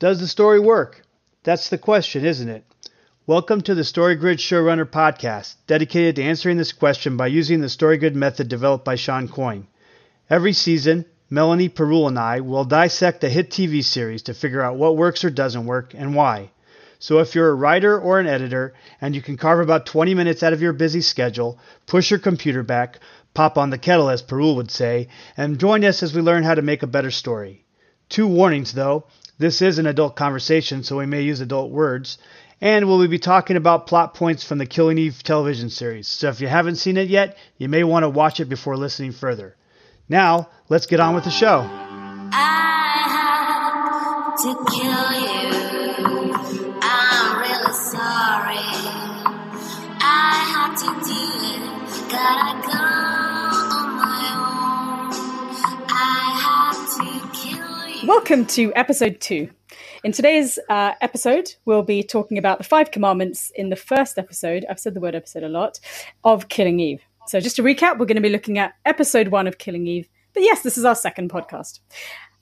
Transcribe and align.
Does 0.00 0.18
the 0.18 0.28
story 0.28 0.58
work? 0.58 1.02
That's 1.42 1.68
the 1.68 1.76
question, 1.76 2.24
isn't 2.24 2.48
it? 2.48 2.64
Welcome 3.26 3.60
to 3.60 3.74
the 3.74 3.82
StoryGrid 3.82 4.38
Showrunner 4.38 4.86
podcast, 4.86 5.56
dedicated 5.66 6.16
to 6.16 6.22
answering 6.22 6.56
this 6.56 6.72
question 6.72 7.18
by 7.18 7.26
using 7.26 7.60
the 7.60 7.66
StoryGrid 7.66 8.14
method 8.14 8.48
developed 8.48 8.82
by 8.82 8.94
Shawn 8.94 9.28
Coyne. 9.28 9.66
Every 10.30 10.54
season, 10.54 11.04
Melanie 11.28 11.68
Parul 11.68 12.08
and 12.08 12.18
I 12.18 12.40
will 12.40 12.64
dissect 12.64 13.24
a 13.24 13.28
hit 13.28 13.50
TV 13.50 13.84
series 13.84 14.22
to 14.22 14.32
figure 14.32 14.62
out 14.62 14.78
what 14.78 14.96
works 14.96 15.22
or 15.22 15.28
doesn't 15.28 15.66
work 15.66 15.92
and 15.92 16.14
why. 16.14 16.50
So 16.98 17.18
if 17.18 17.34
you're 17.34 17.50
a 17.50 17.54
writer 17.54 18.00
or 18.00 18.18
an 18.18 18.26
editor 18.26 18.72
and 19.02 19.14
you 19.14 19.20
can 19.20 19.36
carve 19.36 19.60
about 19.60 19.84
20 19.84 20.14
minutes 20.14 20.42
out 20.42 20.54
of 20.54 20.62
your 20.62 20.72
busy 20.72 21.02
schedule, 21.02 21.58
push 21.86 22.10
your 22.10 22.20
computer 22.20 22.62
back, 22.62 23.00
pop 23.34 23.58
on 23.58 23.68
the 23.68 23.76
kettle 23.76 24.08
as 24.08 24.22
Parul 24.22 24.56
would 24.56 24.70
say, 24.70 25.08
and 25.36 25.60
join 25.60 25.84
us 25.84 26.02
as 26.02 26.14
we 26.14 26.22
learn 26.22 26.42
how 26.42 26.54
to 26.54 26.62
make 26.62 26.82
a 26.82 26.86
better 26.86 27.10
story. 27.10 27.66
Two 28.08 28.26
warnings 28.26 28.72
though. 28.72 29.04
This 29.40 29.62
is 29.62 29.78
an 29.78 29.86
adult 29.86 30.16
conversation, 30.16 30.84
so 30.84 30.98
we 30.98 31.06
may 31.06 31.22
use 31.22 31.40
adult 31.40 31.70
words. 31.70 32.18
And 32.60 32.86
we'll 32.86 33.08
be 33.08 33.18
talking 33.18 33.56
about 33.56 33.86
plot 33.86 34.12
points 34.12 34.44
from 34.44 34.58
the 34.58 34.66
Killing 34.66 34.98
Eve 34.98 35.22
television 35.22 35.70
series. 35.70 36.08
So 36.08 36.28
if 36.28 36.42
you 36.42 36.46
haven't 36.46 36.76
seen 36.76 36.98
it 36.98 37.08
yet, 37.08 37.38
you 37.56 37.66
may 37.70 37.82
want 37.82 38.02
to 38.02 38.10
watch 38.10 38.38
it 38.40 38.50
before 38.50 38.76
listening 38.76 39.12
further. 39.12 39.56
Now, 40.10 40.50
let's 40.68 40.84
get 40.84 41.00
on 41.00 41.14
with 41.14 41.24
the 41.24 41.30
show. 41.30 41.66
I 42.32 43.06
to 44.42 44.48
really 47.40 47.72
sorry. 47.72 48.40
Welcome 58.10 58.46
to 58.46 58.72
episode 58.74 59.20
two. 59.20 59.50
In 60.02 60.10
today's 60.10 60.58
uh, 60.68 60.94
episode, 61.00 61.54
we'll 61.64 61.84
be 61.84 62.02
talking 62.02 62.38
about 62.38 62.58
the 62.58 62.64
five 62.64 62.90
commandments 62.90 63.52
in 63.54 63.68
the 63.68 63.76
first 63.76 64.18
episode. 64.18 64.66
I've 64.68 64.80
said 64.80 64.94
the 64.94 65.00
word 65.00 65.14
episode 65.14 65.44
a 65.44 65.48
lot 65.48 65.78
of 66.24 66.48
Killing 66.48 66.80
Eve. 66.80 67.02
So, 67.28 67.38
just 67.38 67.54
to 67.54 67.62
recap, 67.62 68.00
we're 68.00 68.06
going 68.06 68.16
to 68.16 68.20
be 68.20 68.28
looking 68.28 68.58
at 68.58 68.74
episode 68.84 69.28
one 69.28 69.46
of 69.46 69.58
Killing 69.58 69.86
Eve. 69.86 70.08
But 70.34 70.42
yes, 70.42 70.62
this 70.62 70.76
is 70.76 70.84
our 70.84 70.96
second 70.96 71.30
podcast. 71.30 71.78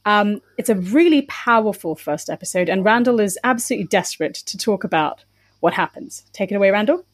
Um, 0.06 0.40
it's 0.56 0.70
a 0.70 0.74
really 0.74 1.26
powerful 1.28 1.94
first 1.96 2.30
episode, 2.30 2.70
and 2.70 2.82
Randall 2.82 3.20
is 3.20 3.38
absolutely 3.44 3.88
desperate 3.88 4.36
to 4.36 4.56
talk 4.56 4.84
about 4.84 5.26
what 5.60 5.74
happens. 5.74 6.24
Take 6.32 6.50
it 6.50 6.54
away, 6.54 6.70
Randall. 6.70 7.04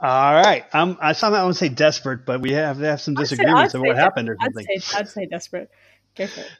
All 0.00 0.32
right. 0.32 0.64
Um, 0.72 0.96
I 1.02 1.12
somehow 1.12 1.44
want 1.44 1.56
to 1.56 1.58
say 1.58 1.68
desperate, 1.68 2.24
but 2.24 2.40
we 2.40 2.52
have 2.52 2.78
to 2.78 2.86
have 2.86 3.02
some 3.02 3.12
disagreements 3.12 3.74
I'd 3.74 3.78
of 3.78 3.86
what 3.86 3.96
happened 3.96 4.30
or 4.30 4.38
I'd 4.40 4.54
something. 4.54 4.80
say, 4.80 4.98
I'd 4.98 5.08
say 5.10 5.26
desperate. 5.26 5.70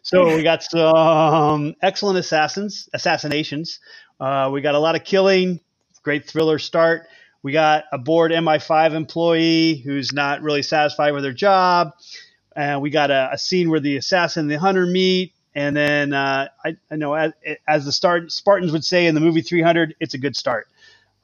So 0.03 0.37
we 0.37 0.43
got 0.43 0.63
some 0.63 1.75
excellent 1.83 2.19
assassins, 2.19 2.89
assassinations. 2.93 3.81
Uh, 4.19 4.51
we 4.53 4.61
got 4.61 4.75
a 4.75 4.79
lot 4.79 4.97
of 4.97 5.05
killing, 5.05 5.61
great 6.03 6.27
thriller 6.27 6.59
start. 6.59 7.07
We 7.43 7.53
got 7.53 7.85
a 7.93 7.99
bored 7.99 8.33
MI5 8.33 8.93
employee 8.93 9.77
who's 9.77 10.13
not 10.13 10.43
really 10.43 10.63
satisfied 10.63 11.13
with 11.13 11.23
their 11.23 11.33
job. 11.33 11.93
And 12.55 12.83
we 12.83 12.91
got 12.91 13.11
a, 13.11 13.31
a 13.33 13.39
scene 13.39 13.71
where 13.71 13.81
the 13.81 13.97
assassin 13.97 14.43
and 14.43 14.51
the 14.51 14.59
hunter 14.59 14.85
meet. 14.87 15.33
And 15.55 15.77
then 15.77 16.13
uh, 16.13 16.49
I, 16.65 16.77
I 16.91 16.97
know 16.97 17.15
as, 17.15 17.33
as 17.67 17.85
the 17.85 17.93
start 17.93 18.31
Spartans 18.31 18.73
would 18.73 18.85
say 18.85 19.07
in 19.07 19.15
the 19.15 19.21
movie 19.21 19.41
300, 19.41 19.95
it's 20.01 20.15
a 20.15 20.19
good 20.19 20.37
start. 20.37 20.69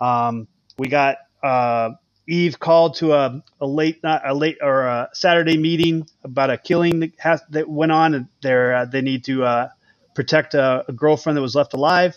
Um, 0.00 0.48
we 0.78 0.88
got 0.88 1.18
uh, 1.42 1.90
Eve 2.28 2.58
called 2.58 2.96
to 2.96 3.12
a, 3.14 3.42
a 3.60 3.66
late 3.66 4.02
not 4.02 4.22
a 4.28 4.34
late 4.34 4.58
or 4.62 4.86
a 4.86 5.08
Saturday 5.12 5.58
meeting 5.58 6.06
about 6.24 6.50
a 6.50 6.58
killing 6.58 7.00
that, 7.00 7.12
has, 7.18 7.42
that 7.50 7.68
went 7.68 7.92
on, 7.92 8.14
and 8.14 8.28
they 8.42 8.52
uh, 8.74 8.86
they 8.86 9.02
need 9.02 9.24
to 9.24 9.44
uh, 9.44 9.68
protect 10.14 10.54
a, 10.54 10.84
a 10.88 10.92
girlfriend 10.92 11.36
that 11.36 11.42
was 11.42 11.54
left 11.54 11.74
alive, 11.74 12.16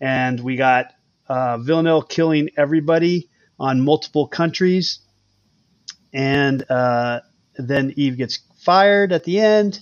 and 0.00 0.40
we 0.40 0.56
got 0.56 0.92
uh, 1.28 1.58
Villanelle 1.58 2.02
killing 2.02 2.50
everybody 2.56 3.28
on 3.58 3.80
multiple 3.82 4.28
countries, 4.28 5.00
and 6.12 6.64
uh, 6.70 7.20
then 7.56 7.92
Eve 7.96 8.18
gets 8.18 8.40
fired 8.60 9.12
at 9.12 9.24
the 9.24 9.40
end, 9.40 9.80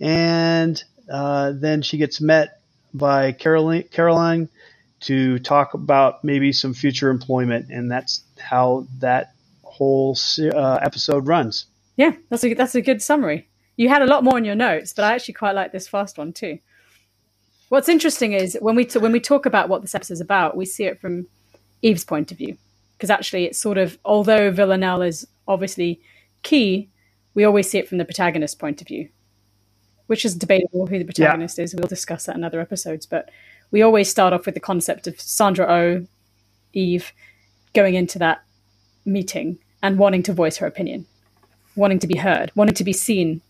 and 0.00 0.82
uh, 1.12 1.52
then 1.56 1.82
she 1.82 1.98
gets 1.98 2.20
met 2.20 2.60
by 2.94 3.32
Carolyn, 3.32 3.84
Carolyn 3.84 4.48
to 5.00 5.38
talk 5.38 5.74
about 5.74 6.24
maybe 6.24 6.52
some 6.52 6.74
future 6.74 7.10
employment, 7.10 7.70
and 7.70 7.90
that's 7.90 8.22
how 8.38 8.86
that 8.98 9.32
whole 9.62 10.16
uh, 10.54 10.78
episode 10.82 11.26
runs. 11.26 11.66
Yeah, 11.96 12.12
that's 12.28 12.44
a 12.44 12.54
that's 12.54 12.74
a 12.74 12.82
good 12.82 13.02
summary. 13.02 13.48
You 13.76 13.88
had 13.88 14.02
a 14.02 14.06
lot 14.06 14.24
more 14.24 14.38
in 14.38 14.44
your 14.44 14.54
notes, 14.54 14.92
but 14.92 15.04
I 15.04 15.14
actually 15.14 15.34
quite 15.34 15.54
like 15.54 15.72
this 15.72 15.86
first 15.86 16.18
one 16.18 16.32
too. 16.32 16.58
What's 17.68 17.88
interesting 17.88 18.32
is 18.32 18.56
when 18.60 18.74
we 18.74 18.84
t- 18.84 18.98
when 18.98 19.12
we 19.12 19.20
talk 19.20 19.46
about 19.46 19.68
what 19.68 19.82
this 19.82 19.94
episode 19.94 20.14
is 20.14 20.20
about, 20.20 20.56
we 20.56 20.64
see 20.64 20.84
it 20.84 21.00
from 21.00 21.26
Eve's 21.82 22.04
point 22.04 22.32
of 22.32 22.38
view 22.38 22.56
because 22.96 23.10
actually 23.10 23.44
it's 23.44 23.58
sort 23.58 23.78
of 23.78 23.98
although 24.04 24.50
Villanelle 24.50 25.02
is 25.02 25.26
obviously 25.46 26.00
key, 26.42 26.88
we 27.34 27.44
always 27.44 27.70
see 27.70 27.78
it 27.78 27.88
from 27.88 27.98
the 27.98 28.04
protagonist's 28.04 28.56
point 28.56 28.80
of 28.80 28.88
view, 28.88 29.08
which 30.06 30.24
is 30.24 30.34
debatable 30.34 30.86
who 30.86 30.98
the 30.98 31.04
protagonist 31.04 31.58
is. 31.58 31.74
We'll 31.74 31.86
discuss 31.86 32.26
that 32.26 32.36
in 32.36 32.44
other 32.44 32.60
episodes, 32.60 33.06
but 33.06 33.30
we 33.70 33.82
always 33.82 34.08
start 34.08 34.32
off 34.32 34.46
with 34.46 34.54
the 34.54 34.60
concept 34.60 35.06
of 35.06 35.20
Sandra 35.20 35.66
O, 35.70 36.06
Eve, 36.72 37.12
going 37.74 37.94
into 37.94 38.18
that 38.18 38.42
meeting 39.04 39.58
and 39.82 39.98
wanting 39.98 40.22
to 40.24 40.32
voice 40.32 40.56
her 40.58 40.66
opinion 40.66 41.06
wanting 41.78 42.00
to 42.00 42.06
be 42.06 42.18
heard, 42.18 42.50
wanting 42.54 42.74
to 42.74 42.84
be 42.84 42.92
seen. 42.92 43.40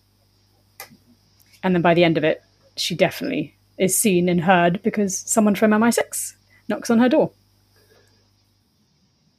And 1.63 1.75
then 1.75 1.83
by 1.83 1.95
the 1.95 2.05
end 2.05 2.17
of 2.17 2.25
it, 2.25 2.43
she 2.77 2.95
definitely 2.95 3.57
is 3.79 3.97
seen 3.97 4.29
and 4.29 4.43
heard 4.43 4.83
because 4.83 5.17
someone 5.19 5.55
from 5.55 5.73
MI6 5.73 6.35
knocks 6.69 6.91
on 6.91 6.99
her 6.99 7.09
door. 7.09 7.33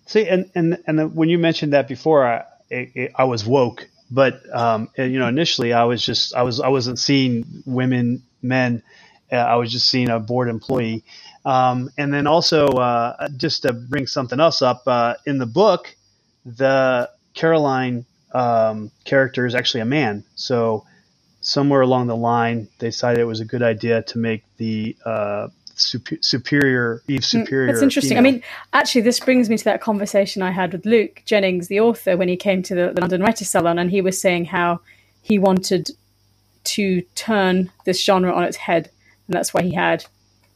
See, 0.08 0.28
and 0.28 0.50
and 0.56 0.80
and 0.88 1.00
the, 1.00 1.08
when 1.08 1.30
you 1.30 1.38
mentioned 1.38 1.74
that 1.74 1.88
before, 1.88 2.26
I 2.26 2.44
it, 2.70 2.92
it, 2.96 3.12
I 3.16 3.26
was 3.26 3.46
woke, 3.46 3.88
but 4.10 4.42
um, 4.52 4.90
you 4.98 5.20
know, 5.20 5.28
initially 5.28 5.72
I 5.72 5.84
was 5.84 6.04
just 6.04 6.34
I 6.34 6.42
was 6.42 6.60
I 6.60 6.70
wasn't 6.70 6.98
seeing 6.98 7.64
women, 7.66 8.24
men. 8.42 8.82
Uh, 9.32 9.38
I 9.38 9.56
was 9.56 9.72
just 9.72 9.90
seeing 9.90 10.10
a 10.10 10.20
bored 10.20 10.50
employee. 10.50 11.04
Um, 11.46 11.90
and 11.98 12.14
then 12.14 12.28
also, 12.28 12.68
uh, 12.68 13.30
just 13.38 13.64
to 13.64 13.74
bring 13.74 14.08
something 14.08 14.40
else 14.40 14.62
up, 14.62 14.84
uh, 14.88 15.16
in 15.26 15.38
the 15.38 15.46
book, 15.46 15.96
the 16.46 17.10
Carolyn 17.34 18.06
um, 18.34 18.92
character 19.06 19.46
is 19.46 19.56
actually 19.56 19.82
a 19.82 19.86
man. 19.86 20.24
So 20.36 20.86
somewhere 21.42 21.82
along 21.82 22.08
the 22.08 22.16
line, 22.16 22.68
they 22.80 22.88
decided 22.88 23.20
it 23.20 23.26
was 23.26 23.40
a 23.40 23.46
good 23.46 23.64
idea 23.64 24.04
to 24.04 24.18
make 24.18 24.44
the 24.58 24.96
uh, 25.06 25.48
supe- 25.76 26.24
superior 26.24 27.02
Eve 27.08 27.26
superior. 27.26 27.68
That's 27.68 27.82
interesting. 27.82 28.18
female. 28.18 28.30
I 28.30 28.32
mean, 28.34 28.44
actually, 28.74 29.02
this 29.02 29.20
brings 29.20 29.50
me 29.50 29.58
to 29.58 29.64
that 29.66 29.82
conversation 29.82 30.42
I 30.42 30.52
had 30.52 30.74
with 30.74 30.86
Luke 30.86 31.24
Jennings, 31.26 31.68
the 31.68 31.80
author, 31.80 32.18
when 32.18 32.28
he 32.28 32.38
came 32.38 32.62
to 32.64 32.76
the, 32.76 32.92
the 32.94 33.02
London 33.02 33.22
Writers 33.22 33.50
Salon, 33.50 33.80
and 33.80 33.90
he 33.90 34.02
was 34.02 34.20
saying 34.20 34.46
how 34.46 34.82
he 35.22 35.40
wanted 35.40 35.90
to 36.66 37.02
turn 37.16 37.72
this 37.86 38.04
genre 38.04 38.34
on 38.34 38.44
its 38.44 38.58
head, 38.58 38.92
and 39.30 39.36
that's 39.36 39.54
why 39.54 39.62
he 39.62 39.76
had 39.76 40.04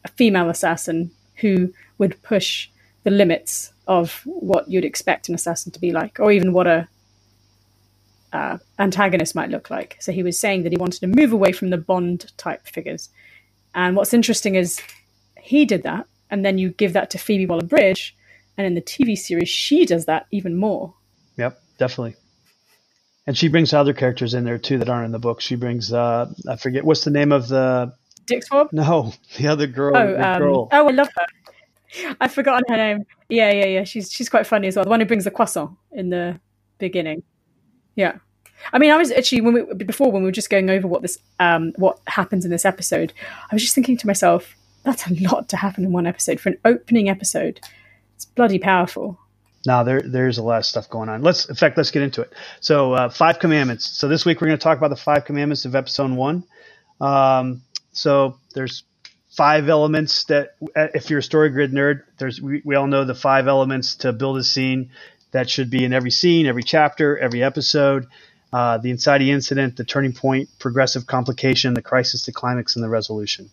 a 0.03 0.07
female 0.07 0.49
assassin 0.49 1.11
who 1.35 1.71
would 1.99 2.21
push 2.23 2.69
the 3.03 3.11
limits 3.11 3.71
of 3.85 4.21
what 4.25 4.67
you'd 4.67 4.83
expect 4.83 5.29
an 5.29 5.35
assassin 5.35 5.71
to 5.71 5.79
be 5.79 5.91
like, 5.91 6.19
or 6.19 6.31
even 6.31 6.53
what 6.53 6.65
a 6.65 6.87
uh, 8.33 8.57
antagonist 8.79 9.35
might 9.35 9.51
look 9.51 9.69
like. 9.69 9.97
So 9.99 10.11
he 10.11 10.23
was 10.23 10.39
saying 10.39 10.63
that 10.63 10.71
he 10.71 10.77
wanted 10.77 11.01
to 11.01 11.07
move 11.07 11.33
away 11.33 11.51
from 11.51 11.69
the 11.69 11.77
Bond 11.77 12.35
type 12.37 12.65
figures. 12.67 13.09
And 13.75 13.95
what's 13.95 14.13
interesting 14.13 14.55
is 14.55 14.81
he 15.39 15.65
did 15.65 15.83
that, 15.83 16.07
and 16.31 16.43
then 16.43 16.57
you 16.57 16.71
give 16.71 16.93
that 16.93 17.11
to 17.11 17.19
Phoebe 17.19 17.45
Waller 17.45 17.63
Bridge, 17.63 18.15
and 18.57 18.65
in 18.65 18.73
the 18.73 18.81
TV 18.81 19.15
series, 19.15 19.49
she 19.49 19.85
does 19.85 20.05
that 20.05 20.25
even 20.31 20.57
more. 20.57 20.95
Yep, 21.37 21.61
definitely. 21.77 22.15
And 23.27 23.37
she 23.37 23.49
brings 23.49 23.71
other 23.71 23.93
characters 23.93 24.33
in 24.33 24.45
there 24.45 24.57
too 24.57 24.79
that 24.79 24.89
aren't 24.89 25.05
in 25.05 25.11
the 25.11 25.19
book. 25.19 25.41
She 25.41 25.55
brings 25.55 25.93
uh, 25.93 26.31
I 26.49 26.55
forget 26.55 26.83
what's 26.83 27.03
the 27.03 27.11
name 27.11 27.31
of 27.31 27.47
the 27.47 27.93
Dick 28.25 28.43
Swab? 28.43 28.69
no 28.71 29.13
the 29.37 29.47
other 29.47 29.67
girl. 29.67 29.95
Oh, 29.95 30.13
the 30.13 30.27
um, 30.27 30.39
girl. 30.39 30.69
oh, 30.71 30.87
I 30.87 30.91
love 30.91 31.09
her. 31.15 32.15
I've 32.19 32.33
forgotten 32.33 32.63
her 32.69 32.77
name. 32.77 33.05
Yeah, 33.29 33.51
yeah, 33.51 33.65
yeah. 33.65 33.83
She's 33.83 34.11
she's 34.11 34.29
quite 34.29 34.47
funny 34.47 34.67
as 34.67 34.75
well. 34.75 34.85
The 34.85 34.89
one 34.89 34.99
who 34.99 35.05
brings 35.05 35.25
the 35.25 35.31
croissant 35.31 35.77
in 35.91 36.09
the 36.09 36.39
beginning. 36.79 37.23
Yeah. 37.95 38.17
I 38.71 38.79
mean, 38.79 38.91
I 38.91 38.97
was 38.97 39.11
actually 39.11 39.41
when 39.41 39.53
we 39.53 39.73
before 39.83 40.11
when 40.11 40.23
we 40.23 40.27
were 40.27 40.33
just 40.33 40.49
going 40.49 40.69
over 40.69 40.87
what 40.87 41.01
this 41.01 41.17
um 41.39 41.73
what 41.75 41.99
happens 42.07 42.45
in 42.45 42.51
this 42.51 42.65
episode, 42.65 43.13
I 43.51 43.55
was 43.55 43.61
just 43.61 43.75
thinking 43.75 43.97
to 43.97 44.07
myself, 44.07 44.55
that's 44.83 45.07
a 45.07 45.13
lot 45.21 45.49
to 45.49 45.57
happen 45.57 45.83
in 45.83 45.91
one 45.91 46.07
episode 46.07 46.39
for 46.39 46.49
an 46.49 46.57
opening 46.65 47.09
episode. 47.09 47.59
It's 48.15 48.25
bloody 48.25 48.59
powerful. 48.59 49.19
Now 49.65 49.83
there 49.83 50.01
there's 50.01 50.37
a 50.37 50.43
lot 50.43 50.59
of 50.59 50.65
stuff 50.65 50.89
going 50.89 51.09
on. 51.09 51.21
Let's 51.21 51.47
in 51.47 51.55
fact 51.55 51.77
let's 51.77 51.91
get 51.91 52.03
into 52.03 52.21
it. 52.21 52.33
So 52.59 52.93
uh, 52.93 53.09
five 53.09 53.39
commandments. 53.39 53.85
So 53.97 54.07
this 54.07 54.25
week 54.25 54.41
we're 54.41 54.47
going 54.47 54.59
to 54.59 54.63
talk 54.63 54.77
about 54.77 54.89
the 54.89 54.95
five 54.95 55.25
commandments 55.25 55.65
of 55.65 55.75
episode 55.75 56.11
one. 56.11 56.43
Um, 56.99 57.61
so 57.93 58.37
there's 58.53 58.83
five 59.29 59.69
elements 59.69 60.25
that 60.25 60.55
if 60.75 61.09
you're 61.09 61.19
a 61.19 61.23
story 61.23 61.49
grid 61.49 61.71
nerd, 61.71 62.03
there's 62.17 62.41
we, 62.41 62.61
we 62.63 62.75
all 62.75 62.87
know 62.87 63.05
the 63.05 63.15
five 63.15 63.47
elements 63.47 63.95
to 63.95 64.13
build 64.13 64.37
a 64.37 64.43
scene 64.43 64.91
that 65.31 65.49
should 65.49 65.69
be 65.69 65.83
in 65.83 65.93
every 65.93 66.11
scene, 66.11 66.45
every 66.45 66.63
chapter, 66.63 67.17
every 67.17 67.43
episode. 67.43 68.07
Uh, 68.51 68.77
the 68.77 68.91
inciting 68.91 69.29
incident, 69.29 69.75
the 69.77 69.83
turning 69.83 70.13
point, 70.13 70.47
progressive 70.59 71.07
complication, 71.07 71.73
the 71.73 71.81
crisis, 71.81 72.25
the 72.25 72.31
climax, 72.31 72.75
and 72.75 72.85
the 72.85 72.89
resolution. 72.89 73.49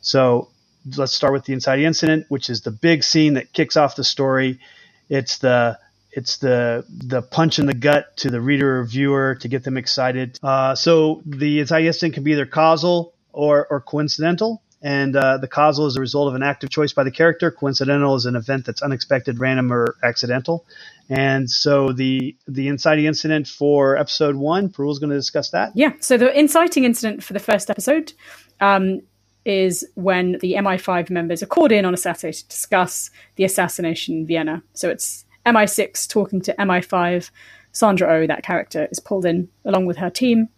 So 0.00 0.50
let's 0.96 1.12
start 1.12 1.32
with 1.32 1.44
the 1.44 1.52
inciting 1.52 1.84
incident, 1.84 2.26
which 2.28 2.48
is 2.48 2.60
the 2.60 2.70
big 2.70 3.02
scene 3.02 3.34
that 3.34 3.52
kicks 3.52 3.76
off 3.76 3.96
the 3.96 4.04
story. 4.04 4.60
It's 5.08 5.38
the 5.38 5.80
it's 6.12 6.36
the 6.38 6.84
the 6.88 7.22
punch 7.22 7.58
in 7.58 7.66
the 7.66 7.74
gut 7.74 8.16
to 8.18 8.30
the 8.30 8.40
reader 8.40 8.80
or 8.80 8.84
viewer 8.84 9.34
to 9.40 9.48
get 9.48 9.64
them 9.64 9.76
excited. 9.76 10.38
Uh, 10.44 10.76
so 10.76 11.22
the 11.26 11.58
inciting 11.58 11.88
incident 11.88 12.14
can 12.14 12.22
be 12.22 12.32
either 12.32 12.46
causal 12.46 13.15
or, 13.36 13.66
or 13.70 13.80
coincidental. 13.80 14.62
And 14.82 15.16
uh, 15.16 15.38
the 15.38 15.48
causal 15.48 15.86
is 15.86 15.96
a 15.96 16.00
result 16.00 16.28
of 16.28 16.34
an 16.34 16.42
active 16.42 16.70
choice 16.70 16.92
by 16.92 17.04
the 17.04 17.10
character. 17.10 17.50
Coincidental 17.50 18.14
is 18.14 18.26
an 18.26 18.36
event 18.36 18.66
that's 18.66 18.82
unexpected, 18.82 19.38
random, 19.38 19.72
or 19.72 19.96
accidental. 20.02 20.66
And 21.08 21.50
so 21.50 21.92
the 21.92 22.36
the 22.46 22.68
inciting 22.68 23.06
incident 23.06 23.48
for 23.48 23.96
episode 23.96 24.36
one, 24.36 24.68
Parul 24.68 24.92
is 24.92 24.98
going 24.98 25.10
to 25.10 25.16
discuss 25.16 25.50
that. 25.50 25.72
Yeah. 25.74 25.92
So 26.00 26.16
the 26.16 26.36
inciting 26.38 26.84
incident 26.84 27.22
for 27.22 27.32
the 27.32 27.38
first 27.38 27.70
episode 27.70 28.12
um, 28.60 29.00
is 29.44 29.84
when 29.94 30.38
the 30.40 30.54
MI5 30.54 31.10
members 31.10 31.42
are 31.42 31.46
called 31.46 31.72
in 31.72 31.84
on 31.84 31.94
a 31.94 31.96
Saturday 31.96 32.32
to 32.32 32.48
discuss 32.48 33.10
the 33.36 33.44
assassination 33.44 34.14
in 34.14 34.26
Vienna. 34.26 34.62
So 34.74 34.90
it's 34.90 35.24
MI6 35.46 36.08
talking 36.08 36.40
to 36.42 36.54
MI5. 36.54 37.30
Sandra 37.72 38.08
O, 38.08 38.22
oh, 38.22 38.26
that 38.26 38.42
character, 38.42 38.88
is 38.90 39.00
pulled 39.00 39.26
in 39.26 39.48
along 39.64 39.84
with 39.84 39.98
her 39.98 40.10
team. 40.10 40.48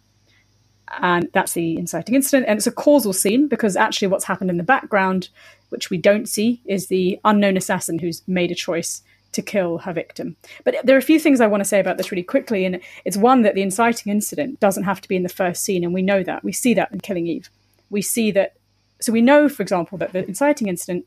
And 1.01 1.29
that's 1.33 1.53
the 1.53 1.77
inciting 1.77 2.15
incident. 2.15 2.47
And 2.47 2.57
it's 2.57 2.67
a 2.67 2.71
causal 2.71 3.13
scene 3.13 3.47
because 3.47 3.75
actually, 3.75 4.07
what's 4.07 4.25
happened 4.25 4.49
in 4.49 4.57
the 4.57 4.63
background, 4.63 5.29
which 5.69 5.89
we 5.89 5.97
don't 5.97 6.27
see, 6.27 6.61
is 6.65 6.87
the 6.87 7.19
unknown 7.23 7.57
assassin 7.57 7.99
who's 7.99 8.21
made 8.27 8.51
a 8.51 8.55
choice 8.55 9.01
to 9.31 9.41
kill 9.41 9.79
her 9.79 9.93
victim. 9.93 10.35
But 10.63 10.75
there 10.83 10.95
are 10.95 10.99
a 10.99 11.03
few 11.03 11.19
things 11.19 11.39
I 11.39 11.47
want 11.47 11.61
to 11.61 11.69
say 11.69 11.79
about 11.79 11.97
this 11.97 12.11
really 12.11 12.23
quickly. 12.23 12.65
And 12.65 12.79
it's 13.05 13.17
one 13.17 13.43
that 13.43 13.53
the 13.53 13.61
inciting 13.61 14.11
incident 14.11 14.59
doesn't 14.59 14.85
have 14.85 15.01
to 15.01 15.07
be 15.07 15.15
in 15.15 15.23
the 15.23 15.29
first 15.29 15.63
scene. 15.63 15.83
And 15.83 15.93
we 15.93 16.01
know 16.01 16.23
that. 16.23 16.43
We 16.43 16.51
see 16.51 16.73
that 16.73 16.91
in 16.91 16.99
Killing 16.99 17.27
Eve. 17.27 17.49
We 17.91 18.01
see 18.01 18.31
that 18.31 18.55
so 18.99 19.13
we 19.13 19.21
know, 19.21 19.47
for 19.47 19.63
example, 19.63 19.97
that 19.99 20.11
the 20.13 20.25
inciting 20.27 20.67
incident 20.67 21.05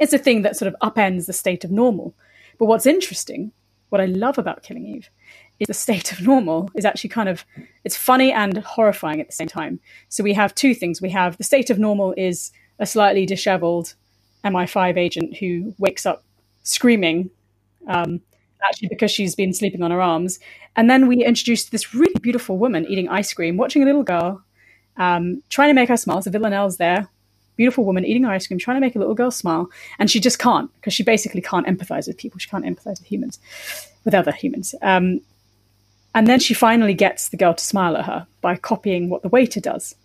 is 0.00 0.12
a 0.12 0.18
thing 0.18 0.42
that 0.42 0.56
sort 0.56 0.72
of 0.72 0.76
upends 0.82 1.26
the 1.26 1.32
state 1.32 1.64
of 1.64 1.70
normal. 1.70 2.14
But 2.58 2.66
what's 2.66 2.86
interesting, 2.86 3.52
what 3.88 4.00
I 4.00 4.06
love 4.06 4.38
about 4.38 4.62
Killing 4.62 4.86
Eve, 4.86 5.10
is 5.60 5.66
the 5.66 5.74
state 5.74 6.12
of 6.12 6.20
normal 6.20 6.70
is 6.74 6.84
actually 6.84 7.10
kind 7.10 7.28
of 7.28 7.44
it's 7.84 7.96
funny 7.96 8.32
and 8.32 8.58
horrifying 8.58 9.20
at 9.20 9.26
the 9.26 9.32
same 9.32 9.48
time. 9.48 9.80
So 10.08 10.24
we 10.24 10.32
have 10.34 10.54
two 10.54 10.74
things. 10.74 11.00
We 11.00 11.10
have 11.10 11.36
the 11.36 11.44
state 11.44 11.70
of 11.70 11.78
normal 11.78 12.14
is 12.16 12.50
a 12.78 12.86
slightly 12.86 13.26
disheveled 13.26 13.94
MI5 14.44 14.96
agent 14.96 15.36
who 15.36 15.74
wakes 15.78 16.06
up 16.06 16.24
screaming, 16.62 17.30
um, 17.86 18.20
actually 18.66 18.88
because 18.88 19.10
she's 19.10 19.34
been 19.34 19.52
sleeping 19.52 19.82
on 19.82 19.90
her 19.90 20.00
arms. 20.00 20.38
And 20.76 20.90
then 20.90 21.06
we 21.06 21.24
introduce 21.24 21.66
this 21.66 21.94
really 21.94 22.18
beautiful 22.20 22.58
woman 22.58 22.84
eating 22.86 23.08
ice 23.08 23.32
cream, 23.32 23.56
watching 23.56 23.82
a 23.82 23.86
little 23.86 24.02
girl 24.02 24.42
um, 24.96 25.42
trying 25.48 25.70
to 25.70 25.74
make 25.74 25.88
her 25.88 25.96
smile. 25.96 26.22
So 26.22 26.30
Villanelle's 26.30 26.76
there, 26.76 27.08
beautiful 27.56 27.84
woman 27.84 28.04
eating 28.04 28.24
ice 28.24 28.46
cream, 28.46 28.58
trying 28.58 28.76
to 28.76 28.80
make 28.80 28.96
a 28.96 28.98
little 28.98 29.14
girl 29.14 29.30
smile, 29.30 29.70
and 29.98 30.10
she 30.10 30.20
just 30.20 30.38
can't 30.38 30.72
because 30.74 30.94
she 30.94 31.02
basically 31.02 31.40
can't 31.40 31.66
empathize 31.66 32.06
with 32.06 32.18
people. 32.18 32.38
She 32.38 32.48
can't 32.48 32.64
empathize 32.64 33.00
with 33.00 33.06
humans, 33.06 33.38
with 34.04 34.14
other 34.14 34.32
humans. 34.32 34.74
Um, 34.82 35.20
and 36.14 36.28
then 36.28 36.38
she 36.38 36.54
finally 36.54 36.94
gets 36.94 37.28
the 37.28 37.36
girl 37.36 37.54
to 37.54 37.64
smile 37.64 37.96
at 37.96 38.06
her 38.06 38.26
by 38.40 38.56
copying 38.56 39.08
what 39.08 39.22
the 39.22 39.28
waiter 39.28 39.60
does. 39.60 39.96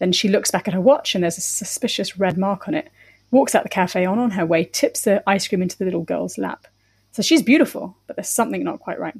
Then 0.00 0.10
she 0.12 0.28
looks 0.28 0.50
back 0.50 0.66
at 0.66 0.74
her 0.74 0.80
watch 0.80 1.14
and 1.14 1.22
there's 1.22 1.38
a 1.38 1.42
suspicious 1.42 2.18
red 2.18 2.36
mark 2.36 2.66
on 2.66 2.74
it. 2.74 2.90
Walks 3.30 3.54
out 3.54 3.62
the 3.62 3.68
cafe 3.68 4.04
on 4.04 4.18
on 4.18 4.32
her 4.32 4.44
way, 4.44 4.64
tips 4.64 5.02
the 5.02 5.22
ice 5.28 5.46
cream 5.46 5.62
into 5.62 5.78
the 5.78 5.84
little 5.84 6.02
girl's 6.02 6.36
lap. 6.38 6.66
So 7.12 7.22
she's 7.22 7.42
beautiful, 7.42 7.96
but 8.06 8.16
there's 8.16 8.28
something 8.28 8.64
not 8.64 8.80
quite 8.80 8.98
right. 8.98 9.16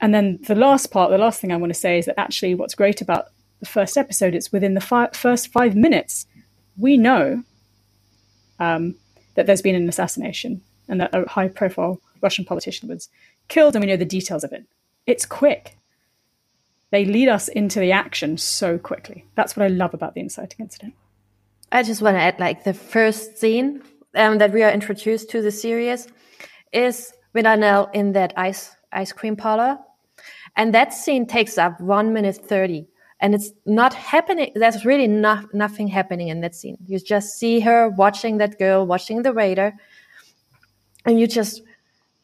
And 0.00 0.14
then 0.14 0.38
the 0.46 0.54
last 0.54 0.90
part, 0.90 1.10
the 1.10 1.18
last 1.18 1.40
thing 1.40 1.52
I 1.52 1.56
want 1.56 1.70
to 1.72 1.78
say 1.78 1.98
is 1.98 2.06
that 2.06 2.18
actually 2.18 2.54
what's 2.54 2.74
great 2.74 3.02
about 3.02 3.26
the 3.60 3.66
first 3.66 3.96
episode 3.96 4.34
is 4.34 4.52
within 4.52 4.74
the 4.74 4.80
fi- 4.80 5.10
first 5.12 5.52
five 5.52 5.76
minutes, 5.76 6.26
we 6.78 6.96
know 6.96 7.42
um, 8.58 8.94
that 9.34 9.46
there's 9.46 9.62
been 9.62 9.74
an 9.74 9.88
assassination 9.88 10.62
and 10.88 11.00
that 11.00 11.14
a 11.14 11.28
high 11.28 11.48
profile 11.48 12.00
Russian 12.22 12.44
politician 12.44 12.88
was 12.88 13.08
killed, 13.48 13.74
and 13.74 13.84
we 13.84 13.90
know 13.90 13.96
the 13.96 14.04
details 14.04 14.44
of 14.44 14.52
it. 14.52 14.64
It's 15.06 15.26
quick. 15.26 15.76
They 16.90 17.04
lead 17.04 17.28
us 17.28 17.48
into 17.48 17.80
the 17.80 17.92
action 17.92 18.38
so 18.38 18.78
quickly. 18.78 19.24
That's 19.34 19.56
what 19.56 19.64
I 19.64 19.68
love 19.68 19.94
about 19.94 20.14
the 20.14 20.20
inciting 20.20 20.58
incident. 20.60 20.94
I 21.72 21.82
just 21.82 22.00
want 22.00 22.16
to 22.16 22.20
add 22.20 22.38
like 22.38 22.64
the 22.64 22.74
first 22.74 23.38
scene 23.38 23.82
um, 24.14 24.38
that 24.38 24.52
we 24.52 24.62
are 24.62 24.70
introduced 24.70 25.30
to 25.30 25.42
the 25.42 25.50
series 25.50 26.06
is 26.72 27.12
Villanelle 27.34 27.90
in 27.92 28.12
that 28.12 28.32
ice 28.36 28.74
ice 28.92 29.12
cream 29.12 29.36
parlor 29.36 29.78
and 30.56 30.72
that 30.74 30.92
scene 30.92 31.26
takes 31.26 31.58
up 31.58 31.80
one 31.80 32.12
minute 32.12 32.36
30. 32.36 32.86
And 33.20 33.34
it's 33.34 33.50
not 33.64 33.94
happening. 33.94 34.52
There's 34.54 34.84
really 34.84 35.06
not, 35.06 35.54
nothing 35.54 35.88
happening 35.88 36.28
in 36.28 36.40
that 36.40 36.54
scene. 36.54 36.76
You 36.86 36.98
just 36.98 37.38
see 37.38 37.60
her 37.60 37.88
watching 37.88 38.38
that 38.38 38.58
girl, 38.58 38.86
watching 38.86 39.22
the 39.22 39.32
waiter. 39.32 39.74
And 41.04 41.18
you 41.18 41.26
just 41.26 41.62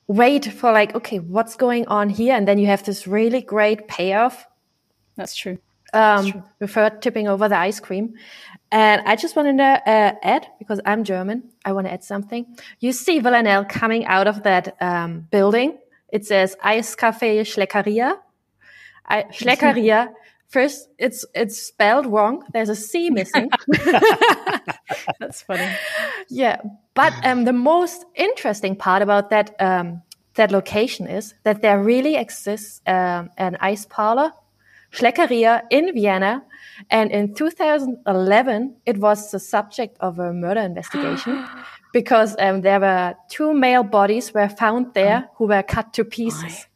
wait 0.06 0.46
for 0.52 0.72
like, 0.72 0.94
okay, 0.94 1.18
what's 1.18 1.56
going 1.56 1.86
on 1.86 2.10
here? 2.10 2.34
And 2.34 2.46
then 2.46 2.58
you 2.58 2.66
have 2.66 2.84
this 2.84 3.06
really 3.06 3.40
great 3.40 3.88
payoff. 3.88 4.46
That's 5.16 5.34
true. 5.34 5.58
Um, 5.94 6.30
true. 6.30 6.42
with 6.60 7.00
tipping 7.00 7.28
over 7.28 7.48
the 7.48 7.58
ice 7.58 7.80
cream. 7.80 8.14
And 8.70 9.02
I 9.04 9.16
just 9.16 9.36
wanted 9.36 9.58
to 9.58 9.64
uh, 9.64 10.14
add, 10.22 10.46
because 10.58 10.80
I'm 10.86 11.04
German, 11.04 11.50
I 11.64 11.72
want 11.72 11.86
to 11.86 11.92
add 11.92 12.02
something. 12.02 12.46
You 12.80 12.92
see 12.92 13.18
Villanelle 13.18 13.66
coming 13.66 14.06
out 14.06 14.26
of 14.26 14.42
that 14.44 14.76
um, 14.80 15.28
building 15.30 15.78
it 16.12 16.26
says 16.26 16.56
Eiscafé 16.62 17.40
Schleckeria. 17.40 18.18
I, 19.06 19.24
Schleckeria. 19.24 20.12
First, 20.52 20.90
it's 20.98 21.24
it's 21.34 21.56
spelled 21.56 22.04
wrong. 22.04 22.44
There's 22.52 22.68
a 22.68 22.76
C 22.76 23.08
missing. 23.08 23.48
That's 25.18 25.40
funny. 25.40 25.66
Yeah, 26.28 26.60
but 26.92 27.14
um, 27.24 27.44
the 27.44 27.54
most 27.54 28.04
interesting 28.14 28.76
part 28.76 29.00
about 29.00 29.30
that 29.30 29.56
um, 29.58 30.02
that 30.34 30.52
location 30.52 31.06
is 31.06 31.34
that 31.44 31.62
there 31.62 31.82
really 31.82 32.16
exists 32.16 32.82
um, 32.86 33.30
an 33.38 33.56
ice 33.60 33.86
parlor, 33.86 34.30
Schleckeria 34.92 35.62
in 35.70 35.94
Vienna, 35.94 36.42
and 36.90 37.10
in 37.10 37.34
2011 37.34 38.76
it 38.84 38.98
was 38.98 39.30
the 39.30 39.40
subject 39.40 39.96
of 40.00 40.18
a 40.18 40.34
murder 40.34 40.60
investigation 40.60 41.46
because 41.94 42.36
um, 42.38 42.60
there 42.60 42.78
were 42.80 43.14
two 43.30 43.54
male 43.54 43.84
bodies 43.84 44.34
were 44.34 44.50
found 44.50 44.92
there 44.92 45.30
who 45.36 45.46
were 45.46 45.62
cut 45.62 45.94
to 45.94 46.04
pieces. 46.04 46.66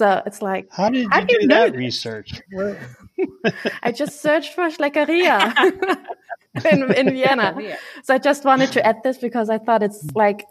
So 0.00 0.22
it's 0.24 0.40
like, 0.40 0.66
how 0.70 0.88
did 0.88 1.02
you 1.02 1.08
how 1.10 1.20
do, 1.20 1.36
you 1.38 1.46
know 1.46 1.68
that 1.68 1.76
research? 1.76 2.40
I 3.82 3.92
just 3.92 4.22
searched 4.22 4.54
for 4.54 4.70
Schleckeria 4.70 5.54
in, 6.72 6.94
in 6.94 7.10
Vienna. 7.10 7.54
So 8.04 8.14
I 8.14 8.18
just 8.18 8.46
wanted 8.46 8.72
to 8.72 8.86
add 8.86 9.02
this 9.04 9.18
because 9.18 9.50
I 9.50 9.58
thought 9.58 9.82
it's 9.82 10.02
like 10.14 10.46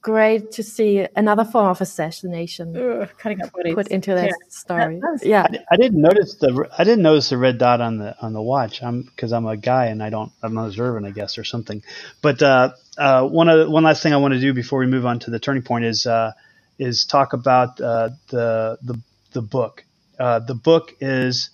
great 0.00 0.52
to 0.52 0.62
see 0.62 1.06
another 1.14 1.44
form 1.44 1.68
of 1.68 1.82
assassination 1.82 2.74
Ugh, 2.74 3.10
cutting 3.18 3.42
up 3.42 3.52
bodies. 3.52 3.74
put 3.74 3.88
into 3.88 4.14
that 4.14 4.28
yeah. 4.28 4.48
story. 4.48 5.00
That, 5.00 5.20
yeah, 5.22 5.42
I, 5.42 5.74
I, 5.74 5.76
didn't 5.76 6.00
notice 6.00 6.36
the 6.36 6.66
I 6.78 6.84
didn't 6.84 7.02
notice 7.02 7.28
the 7.28 7.36
red 7.36 7.58
dot 7.58 7.82
on 7.82 7.98
the 7.98 8.16
on 8.22 8.32
the 8.32 8.40
watch. 8.40 8.82
I'm 8.82 9.02
because 9.02 9.34
I'm 9.34 9.44
a 9.44 9.58
guy 9.58 9.88
and 9.88 10.02
I 10.02 10.08
don't 10.08 10.32
I'm 10.42 10.54
not 10.54 10.68
observant, 10.68 11.04
I 11.04 11.10
guess, 11.10 11.36
or 11.36 11.44
something. 11.44 11.82
But 12.22 12.40
uh, 12.40 12.72
uh, 12.96 13.28
one 13.28 13.50
of 13.50 13.68
one 13.68 13.84
last 13.84 14.02
thing 14.02 14.14
I 14.14 14.16
want 14.16 14.32
to 14.32 14.40
do 14.40 14.54
before 14.54 14.78
we 14.78 14.86
move 14.86 15.04
on 15.04 15.18
to 15.18 15.30
the 15.30 15.38
turning 15.38 15.62
point 15.62 15.84
is 15.84 16.06
uh, 16.06 16.32
is 16.78 17.04
talk 17.04 17.32
about 17.32 17.80
uh, 17.80 18.10
the 18.28 18.78
the 18.82 19.00
the 19.32 19.42
book. 19.42 19.84
Uh, 20.18 20.40
the 20.40 20.54
book 20.54 20.94
is 21.00 21.50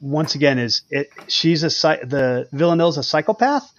once 0.00 0.34
again 0.34 0.58
is 0.58 0.82
it 0.90 1.10
she's 1.28 1.62
a 1.62 1.68
the 1.68 2.48
Villanelle's 2.52 2.98
a 2.98 3.02
psychopath, 3.02 3.70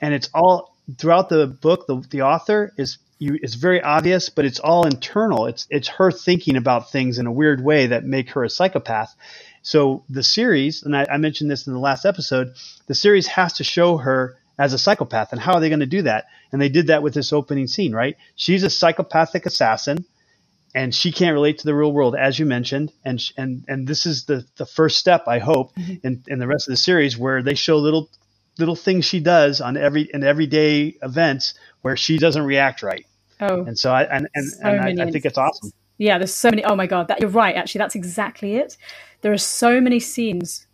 and 0.00 0.14
it's 0.14 0.28
all 0.34 0.76
throughout 0.98 1.28
the 1.28 1.46
book. 1.46 1.86
The 1.86 2.04
the 2.10 2.22
author 2.22 2.72
is 2.76 2.98
you, 3.18 3.38
it's 3.40 3.54
very 3.54 3.80
obvious, 3.80 4.30
but 4.30 4.44
it's 4.44 4.58
all 4.58 4.86
internal. 4.86 5.46
It's 5.46 5.66
it's 5.70 5.88
her 5.88 6.10
thinking 6.10 6.56
about 6.56 6.90
things 6.90 7.18
in 7.18 7.26
a 7.26 7.32
weird 7.32 7.62
way 7.64 7.86
that 7.88 8.04
make 8.04 8.30
her 8.30 8.44
a 8.44 8.50
psychopath. 8.50 9.14
So 9.62 10.02
the 10.08 10.24
series, 10.24 10.82
and 10.82 10.96
I, 10.96 11.06
I 11.08 11.18
mentioned 11.18 11.50
this 11.50 11.68
in 11.68 11.72
the 11.72 11.78
last 11.78 12.04
episode, 12.04 12.54
the 12.88 12.96
series 12.96 13.28
has 13.28 13.52
to 13.54 13.64
show 13.64 13.96
her 13.98 14.36
as 14.58 14.72
a 14.72 14.78
psychopath, 14.78 15.32
and 15.32 15.40
how 15.40 15.54
are 15.54 15.60
they 15.60 15.68
going 15.68 15.80
to 15.80 15.86
do 15.86 16.02
that? 16.02 16.26
And 16.50 16.60
they 16.60 16.68
did 16.68 16.88
that 16.88 17.02
with 17.02 17.14
this 17.14 17.32
opening 17.32 17.68
scene, 17.68 17.92
right? 17.92 18.16
She's 18.34 18.64
a 18.64 18.70
psychopathic 18.70 19.46
assassin, 19.46 20.04
and 20.74 20.94
she 20.94 21.12
can't 21.12 21.34
relate 21.34 21.58
to 21.58 21.64
the 21.64 21.74
real 21.74 21.92
world, 21.92 22.16
as 22.16 22.38
you 22.38 22.46
mentioned, 22.46 22.92
and 23.04 23.22
and 23.36 23.64
and 23.68 23.86
this 23.86 24.06
is 24.06 24.24
the 24.24 24.44
the 24.56 24.66
first 24.66 24.98
step, 24.98 25.24
I 25.26 25.38
hope, 25.38 25.74
mm-hmm. 25.74 26.06
in 26.06 26.24
in 26.26 26.38
the 26.38 26.46
rest 26.46 26.68
of 26.68 26.72
the 26.72 26.78
series 26.78 27.16
where 27.18 27.42
they 27.42 27.54
show 27.54 27.78
little 27.78 28.10
little 28.58 28.76
things 28.76 29.04
she 29.04 29.20
does 29.20 29.60
on 29.60 29.76
every 29.76 30.08
in 30.12 30.24
everyday 30.24 30.94
events 31.02 31.54
where 31.80 31.96
she 31.96 32.18
doesn't 32.18 32.44
react 32.44 32.82
right 32.82 33.06
Oh, 33.42 33.64
and 33.64 33.76
so 33.76 33.92
I 33.92 34.04
and 34.04 34.28
and, 34.34 34.48
so 34.48 34.60
and 34.62 35.00
I, 35.00 35.04
I, 35.04 35.10
think 35.10 35.24
it's 35.24 35.36
awesome. 35.36 35.72
Yeah, 35.98 36.18
there's 36.18 36.32
so 36.32 36.48
many. 36.50 36.64
Oh 36.64 36.76
my 36.76 36.86
god, 36.86 37.08
that 37.08 37.20
you're 37.20 37.30
right. 37.30 37.56
Actually, 37.56 37.80
that's 37.80 37.96
exactly 37.96 38.54
it. 38.54 38.76
There 39.20 39.32
are 39.32 39.38
so 39.38 39.80
many 39.80 39.98
scenes 39.98 40.66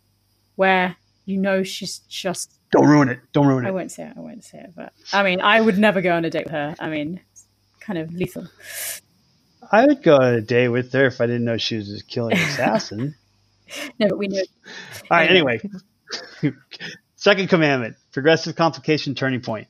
where 0.55 0.95
you 1.25 1.37
know 1.37 1.63
she's 1.63 1.99
just. 2.09 2.51
Don't 2.71 2.87
ruin 2.87 3.09
it. 3.09 3.19
Don't 3.33 3.47
ruin 3.47 3.65
it. 3.65 3.69
I 3.69 3.71
won't 3.71 3.91
say 3.91 4.03
it. 4.03 4.13
I 4.15 4.19
won't 4.19 4.43
say 4.43 4.59
it. 4.59 4.73
But 4.75 4.93
I 5.11 5.23
mean, 5.23 5.41
I 5.41 5.59
would 5.59 5.79
never 5.79 6.01
go 6.01 6.15
on 6.15 6.25
a 6.25 6.29
date 6.29 6.45
with 6.45 6.53
her. 6.53 6.75
I 6.79 6.89
mean, 6.89 7.21
kind 7.79 7.97
of 7.97 8.13
lethal. 8.13 8.47
I 9.71 9.85
would 9.85 10.03
go 10.03 10.15
on 10.15 10.33
a 10.35 10.41
date 10.41 10.69
with 10.69 10.91
her 10.93 11.05
if 11.07 11.21
I 11.21 11.27
didn't 11.27 11.45
know 11.45 11.57
she 11.57 11.77
was 11.77 12.01
a 12.01 12.03
killing 12.03 12.37
assassin. 12.37 13.15
no, 13.99 14.07
but 14.09 14.17
we 14.17 14.27
know. 14.27 14.41
All 15.11 15.17
right. 15.17 15.29
Anyway, 15.29 15.61
Second 17.19 17.49
commandment, 17.49 17.97
progressive 18.13 18.55
complication 18.55 19.13
turning 19.13 19.41
point. 19.41 19.67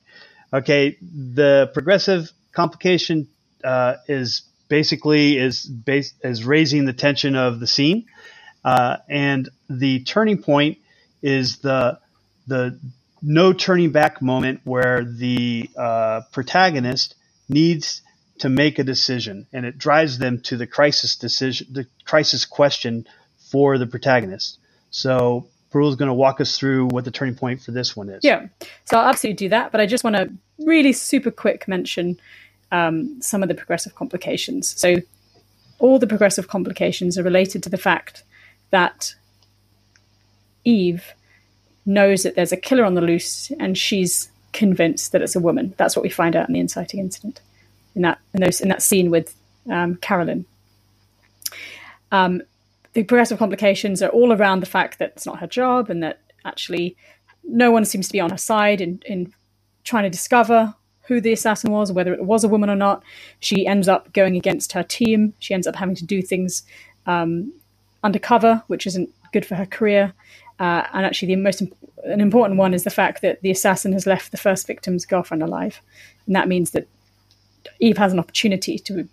Okay, 0.52 0.96
the 1.00 1.68
progressive 1.74 2.30
complication 2.52 3.26
uh, 3.64 3.96
is 4.06 4.42
basically 4.68 5.36
is 5.36 5.64
base, 5.66 6.14
is 6.22 6.44
raising 6.44 6.84
the 6.84 6.92
tension 6.92 7.34
of 7.34 7.58
the 7.58 7.66
scene, 7.66 8.06
uh, 8.64 8.98
and 9.08 9.48
the 9.68 10.04
turning 10.04 10.40
point 10.40 10.78
is 11.22 11.58
the 11.58 11.98
the 12.46 12.78
no 13.20 13.52
turning 13.52 13.90
back 13.90 14.22
moment 14.22 14.60
where 14.62 15.04
the 15.04 15.68
uh, 15.76 16.20
protagonist 16.32 17.16
needs 17.48 18.00
to 18.40 18.48
make 18.48 18.78
a 18.78 18.84
decision, 18.84 19.46
and 19.52 19.64
it 19.64 19.78
drives 19.78 20.18
them 20.18 20.40
to 20.40 20.56
the 20.56 20.66
crisis 20.66 21.16
decision, 21.16 21.66
the 21.70 21.86
crisis 22.04 22.44
question 22.44 23.06
for 23.50 23.78
the 23.78 23.86
protagonist. 23.86 24.58
So 24.90 25.46
Parul 25.72 25.90
is 25.90 25.96
going 25.96 26.08
to 26.08 26.14
walk 26.14 26.40
us 26.40 26.58
through 26.58 26.86
what 26.86 27.04
the 27.04 27.10
turning 27.10 27.34
point 27.34 27.62
for 27.62 27.70
this 27.70 27.94
one 27.94 28.08
is. 28.08 28.24
Yeah, 28.24 28.48
so 28.86 28.98
I'll 28.98 29.08
absolutely 29.08 29.36
do 29.36 29.48
that, 29.50 29.72
but 29.72 29.80
I 29.80 29.86
just 29.86 30.04
want 30.04 30.16
to 30.16 30.32
really 30.58 30.92
super 30.92 31.30
quick 31.30 31.68
mention 31.68 32.18
um, 32.72 33.20
some 33.20 33.42
of 33.42 33.48
the 33.48 33.54
progressive 33.54 33.94
complications. 33.94 34.78
So 34.78 34.96
all 35.78 35.98
the 35.98 36.06
progressive 36.06 36.48
complications 36.48 37.18
are 37.18 37.22
related 37.22 37.62
to 37.64 37.68
the 37.68 37.78
fact 37.78 38.22
that 38.70 39.14
Eve 40.64 41.14
knows 41.84 42.22
that 42.22 42.36
there's 42.36 42.52
a 42.52 42.56
killer 42.56 42.84
on 42.84 42.94
the 42.94 43.00
loose 43.00 43.50
and 43.58 43.76
she's 43.76 44.30
convinced 44.52 45.12
that 45.12 45.22
it's 45.22 45.36
a 45.36 45.40
woman. 45.40 45.74
That's 45.76 45.94
what 45.94 46.02
we 46.02 46.10
find 46.10 46.36
out 46.36 46.48
in 46.48 46.54
the 46.54 46.60
inciting 46.60 47.00
incident 47.00 47.40
in 47.94 48.02
that 48.02 48.18
in, 48.34 48.40
those, 48.40 48.60
in 48.60 48.68
that 48.68 48.82
scene 48.82 49.10
with 49.10 49.34
um, 49.70 49.96
Carolyn. 49.96 50.44
Um, 52.12 52.42
the 52.92 53.04
progressive 53.04 53.38
complications 53.38 54.02
are 54.02 54.08
all 54.08 54.32
around 54.32 54.60
the 54.60 54.66
fact 54.66 54.98
that 54.98 55.12
it's 55.16 55.26
not 55.26 55.38
her 55.38 55.46
job 55.46 55.90
and 55.90 56.02
that 56.02 56.20
actually 56.44 56.96
no 57.44 57.70
one 57.70 57.84
seems 57.84 58.08
to 58.08 58.12
be 58.12 58.20
on 58.20 58.30
her 58.30 58.38
side 58.38 58.80
in, 58.80 59.00
in 59.06 59.32
trying 59.84 60.04
to 60.04 60.10
discover 60.10 60.74
who 61.02 61.20
the 61.20 61.32
assassin 61.32 61.72
was, 61.72 61.90
whether 61.92 62.12
it 62.14 62.24
was 62.24 62.44
a 62.44 62.48
woman 62.48 62.70
or 62.70 62.76
not. 62.76 63.02
She 63.40 63.66
ends 63.66 63.88
up 63.88 64.12
going 64.12 64.36
against 64.36 64.72
her 64.72 64.82
team. 64.82 65.34
She 65.38 65.54
ends 65.54 65.66
up 65.66 65.76
having 65.76 65.96
to 65.96 66.04
do 66.04 66.22
things 66.22 66.62
um, 67.06 67.52
undercover, 68.04 68.62
which 68.68 68.86
isn't 68.86 69.10
good 69.32 69.44
for 69.44 69.56
her 69.56 69.66
career. 69.66 70.12
Uh, 70.58 70.84
and 70.92 71.06
actually, 71.06 71.34
the 71.34 71.40
most 71.40 71.62
an 72.04 72.20
important 72.20 72.58
one 72.58 72.74
is 72.74 72.84
the 72.84 72.90
fact 72.90 73.22
that 73.22 73.40
the 73.42 73.50
assassin 73.50 73.92
has 73.92 74.06
left 74.06 74.30
the 74.30 74.36
first 74.36 74.66
victim's 74.66 75.04
girlfriend 75.04 75.42
alive, 75.42 75.80
and 76.26 76.36
that 76.36 76.48
means 76.48 76.70
that 76.70 76.86
Eve 77.80 77.98
has 77.98 78.12
an 78.12 78.18
opportunity 78.18 78.78
to 78.78 79.08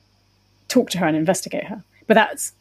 talk 0.68 0.90
to 0.92 0.98
her 1.00 1.08
and 1.08 1.18
investigate 1.18 1.66
her. 1.66 1.84
But 2.06 2.16
that's 2.16 2.54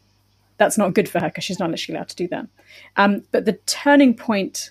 that's 0.58 0.78
not 0.78 0.94
good 0.94 1.08
for 1.08 1.20
her 1.20 1.28
because 1.28 1.44
she's 1.44 1.58
not 1.58 1.70
actually 1.70 1.96
allowed 1.96 2.08
to 2.08 2.16
do 2.16 2.28
that. 2.28 2.46
Um, 2.96 3.22
but 3.30 3.44
the 3.44 3.54
turning 3.66 4.14
point 4.14 4.70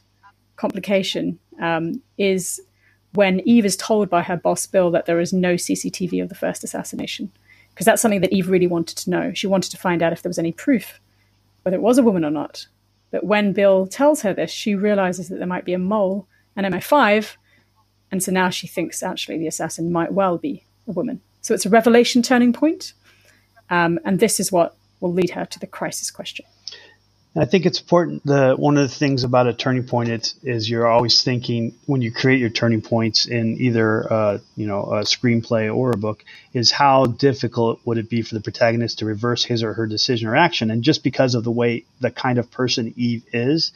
complication 0.56 1.38
um, 1.62 2.01
is 2.18 2.60
when 3.13 3.39
Eve 3.42 3.65
is 3.65 3.77
told 3.77 4.10
by 4.10 4.24
her 4.24 4.36
boss 4.36 4.65
Bill 4.65 4.89
that 4.92 5.06
there 5.06 5.20
is 5.20 5.32
no 5.32 5.54
CCTV 5.54 6.22
of 6.22 6.30
the 6.30 6.36
first 6.36 6.63
assassination, 6.63 7.32
because 7.70 7.86
that's 7.86 8.01
something 8.01 8.22
that 8.22 8.34
Eve 8.34 8.50
really 8.50 8.68
wanted 8.68 8.98
to 8.98 9.10
know. 9.10 9.34
She 9.34 9.48
wanted 9.48 9.72
to 9.72 9.77
find 9.77 10.01
out 10.01 10.12
if 10.12 10.22
there 10.22 10.30
was 10.30 10.39
any 10.39 10.51
proof, 10.51 11.00
whether 11.62 11.77
it 11.77 11.84
was 11.84 11.98
a 11.98 12.04
woman 12.04 12.25
or 12.25 12.32
not. 12.32 12.68
But 13.12 13.24
when 13.24 13.54
Bill 13.54 13.86
tells 13.86 14.22
her 14.24 14.34
this, 14.34 14.51
she 14.51 14.75
realizes 14.75 15.30
that 15.30 15.38
there 15.38 15.48
might 15.48 15.65
be 15.65 15.74
a 15.74 15.80
mole 15.80 16.27
and 16.56 16.65
MI5, 16.65 17.36
and 18.12 18.24
so 18.24 18.32
now 18.32 18.50
she 18.50 18.65
thinks 18.65 19.04
actually 19.04 19.38
the 19.38 19.48
assassin 19.48 19.92
might 19.92 20.13
well 20.13 20.38
be 20.38 20.63
a 20.88 20.92
woman. 20.92 21.22
So 21.42 21.54
it's 21.54 21.65
a 21.65 21.70
revelation 21.70 22.22
turning 22.22 22.54
point, 22.54 22.94
um, 23.70 24.00
and 24.06 24.20
this 24.20 24.39
is 24.39 24.51
what 24.51 24.75
will 25.00 25.13
lead 25.13 25.32
her 25.32 25.46
to 25.46 25.60
the 25.60 25.68
crisis 25.68 26.12
question. 26.12 26.46
I 27.38 27.44
think 27.44 27.65
it's 27.65 27.82
important. 27.82 28.25
The 28.25 28.56
one 28.56 28.77
of 28.77 28.89
the 28.89 28.96
things 28.96 29.25
about 29.25 29.48
a 29.48 29.54
turning 29.54 29.86
point 29.86 30.08
is, 30.10 30.36
is 30.42 30.70
you're 30.70 30.88
always 30.88 31.22
thinking 31.22 31.75
when 31.86 32.01
you 32.01 32.12
create 32.12 32.39
your 32.39 32.50
turning 32.50 32.82
points 32.82 33.25
in 33.25 33.58
either 33.60 34.12
uh, 34.12 34.38
you 34.56 34.68
know 34.68 34.84
a 34.84 35.01
screenplay 35.01 35.74
or 35.74 35.92
a 35.92 35.98
book 35.98 36.24
is 36.54 36.72
how 36.72 37.06
difficult 37.06 37.82
would 37.84 37.98
it 37.98 38.10
be 38.10 38.22
for 38.22 38.36
the 38.36 38.42
protagonist 38.42 39.00
to 39.00 39.06
reverse 39.06 39.44
his 39.44 39.63
or 39.63 39.74
her 39.74 39.86
decision 39.86 40.30
or 40.30 40.36
action, 40.36 40.72
and 40.72 40.82
just 40.82 41.04
because 41.04 41.36
of 41.36 41.44
the 41.44 41.51
way 41.51 41.84
the 42.00 42.10
kind 42.10 42.38
of 42.38 42.50
person 42.51 42.94
Eve 42.96 43.25
is, 43.34 43.74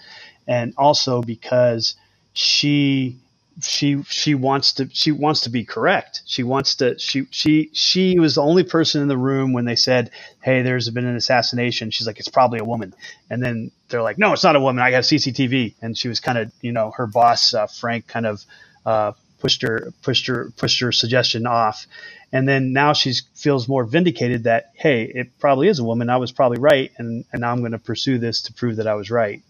and 0.48 0.74
also 0.78 1.22
because 1.22 1.96
she 2.32 3.18
she 3.62 4.04
she 4.04 4.36
wants 4.36 4.74
to 4.74 4.90
she 4.94 5.12
wants 5.12 5.42
to 5.42 5.50
be 5.50 5.66
correct. 5.66 6.22
She 6.26 6.44
wants 6.44 6.76
to 6.76 6.98
she 7.00 7.28
she 7.32 7.70
she 7.74 8.20
was 8.20 8.36
the 8.36 8.42
only 8.42 8.64
person 8.64 9.02
in 9.02 9.08
the 9.08 9.18
room 9.18 9.54
when 9.54 9.66
they 9.66 9.76
said, 9.76 10.12
"Hey, 10.42 10.62
there's 10.62 10.90
been 10.90 11.06
an 11.06 11.16
assassination." 11.16 11.92
She's 11.92 12.08
like, 12.08 12.20
"It's 12.20 12.30
probably 12.30 12.60
a 12.60 12.64
woman," 12.64 12.94
and 13.30 13.42
then 13.44 13.72
they're 13.90 14.02
like, 14.02 14.18
"No, 14.18 14.34
it's 14.34 14.44
not 14.44 14.56
a 14.56 14.60
woman. 14.60 14.84
I 14.84 14.92
got 14.92 15.04
CCTV." 15.04 15.76
And 15.82 15.98
she 15.98 16.08
was 16.08 16.20
kind 16.20 16.38
of 16.38 16.52
you 16.62 16.72
know 16.72 16.92
her 16.92 17.08
boss 17.08 17.54
uh, 17.54 17.68
Frank 17.68 18.08
kind 18.08 18.26
of 18.26 18.46
uh, 18.86 19.14
pushed 19.40 19.62
her 19.62 19.94
pushed 20.04 20.28
her 20.28 20.52
pushed 20.58 20.80
her 20.80 20.92
suggestion 20.92 21.46
off, 21.46 21.86
and 22.32 22.48
then 22.48 22.74
now 22.74 22.94
she 22.94 23.14
feels 23.36 23.68
more 23.68 23.84
vindicated 23.84 24.44
that 24.44 24.72
hey, 24.76 25.04
it 25.04 25.40
probably 25.40 25.68
is 25.68 25.80
a 25.80 25.84
woman. 25.84 26.10
I 26.10 26.18
was 26.18 26.32
probably 26.32 26.60
right, 26.60 26.92
and 26.98 27.26
and 27.32 27.42
now 27.42 27.52
I'm 27.52 27.60
going 27.60 27.72
to 27.74 27.80
pursue 27.80 28.18
this 28.20 28.44
to 28.44 28.54
prove 28.54 28.78
that 28.78 28.88
I 28.88 28.96
was 28.96 29.12
right. 29.12 29.42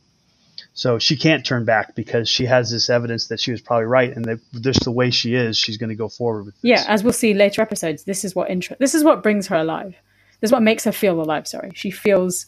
So 0.74 1.00
she 1.00 1.18
can't 1.18 1.46
turn 1.46 1.66
back 1.66 1.96
because 1.96 2.30
she 2.30 2.46
has 2.46 2.72
this 2.72 2.89
evidence 2.89 3.28
that 3.28 3.39
she 3.39 3.51
was 3.51 3.62
probably 3.62 3.86
right, 3.86 4.16
and 4.16 4.25
that 4.25 4.39
just 4.62 4.84
the 4.84 4.92
way 4.92 5.12
she 5.12 5.36
is, 5.36 5.58
she's 5.58 5.78
going 5.78 5.89
to 5.89 5.96
go 5.96 6.10
forward 6.10 6.46
with. 6.46 6.56
This. 6.56 6.63
Yeah, 6.63 6.86
as 6.88 7.04
we'll 7.04 7.13
see 7.13 7.34
later 7.34 7.62
episodes, 7.62 8.04
this 8.04 8.24
is 8.24 8.36
what 8.36 8.50
inter- 8.50 8.75
this 8.80 8.96
is 8.96 9.04
what 9.04 9.24
brings 9.24 9.48
her 9.48 9.58
alive. 9.58 9.96
This 10.42 10.50
is 10.50 10.51
what 10.51 10.62
makes 10.62 10.86
her 10.86 10.92
feel 10.92 11.22
alive. 11.22 11.48
Sorry, 11.48 11.72
she 11.75 11.92
feels 11.92 12.46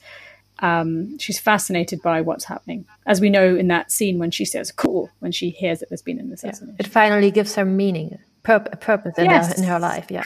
um, 0.60 1.18
she's 1.18 1.40
fascinated 1.40 2.02
by 2.02 2.22
what's 2.22 2.46
happening, 2.46 2.86
as 3.06 3.20
we 3.20 3.30
know 3.30 3.56
in 3.56 3.68
that 3.68 3.92
scene 3.92 4.20
when 4.20 4.32
she 4.32 4.46
says 4.46 4.72
"cool" 4.72 5.10
when 5.20 5.32
she 5.32 5.50
hears 5.50 5.80
that 5.80 5.90
there's 5.90 6.02
been 6.02 6.20
an 6.20 6.32
assassination. 6.32 6.76
Yeah. 6.80 6.86
It 6.86 6.92
finally 6.92 7.32
gives 7.32 7.56
her 7.56 7.66
meaning, 7.66 8.20
pur- 8.44 8.60
purpose 8.60 9.18
in, 9.18 9.26
yes. 9.26 9.58
her, 9.58 9.64
in 9.64 9.68
her 9.68 9.80
life. 9.80 10.08
Yeah, 10.10 10.26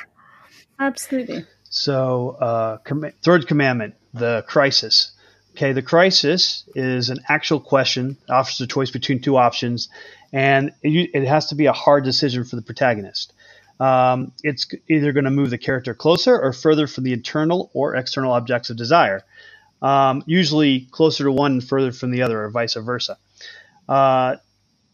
absolutely. 0.79 1.45
So, 1.69 2.37
uh, 2.39 2.77
com- 2.79 3.11
third 3.21 3.47
commandment, 3.47 3.95
the 4.13 4.43
crisis. 4.47 5.11
Okay, 5.55 5.71
the 5.71 5.81
crisis 5.81 6.65
is 6.75 7.09
an 7.09 7.19
actual 7.29 7.61
question, 7.61 8.17
offers 8.27 8.59
a 8.59 8.67
choice 8.67 8.91
between 8.91 9.21
two 9.21 9.37
options, 9.37 9.87
and 10.33 10.73
it, 10.83 11.11
it 11.13 11.25
has 11.25 11.45
to 11.47 11.55
be 11.55 11.67
a 11.67 11.71
hard 11.71 12.03
decision 12.03 12.43
for 12.43 12.57
the 12.57 12.61
protagonist. 12.61 13.31
Um, 13.79 14.33
it's 14.43 14.67
either 14.89 15.13
going 15.13 15.23
to 15.23 15.31
move 15.31 15.51
the 15.51 15.57
character 15.57 15.93
closer 15.93 16.37
or 16.37 16.51
further 16.51 16.87
from 16.87 17.05
the 17.05 17.13
internal 17.13 17.71
or 17.73 17.95
external 17.95 18.33
objects 18.33 18.69
of 18.69 18.75
desire, 18.75 19.23
um, 19.81 20.23
usually 20.25 20.89
closer 20.91 21.23
to 21.23 21.31
one 21.31 21.53
and 21.53 21.63
further 21.63 21.93
from 21.93 22.11
the 22.11 22.23
other, 22.23 22.43
or 22.43 22.49
vice 22.49 22.73
versa. 22.73 23.17
Uh, 23.87 24.35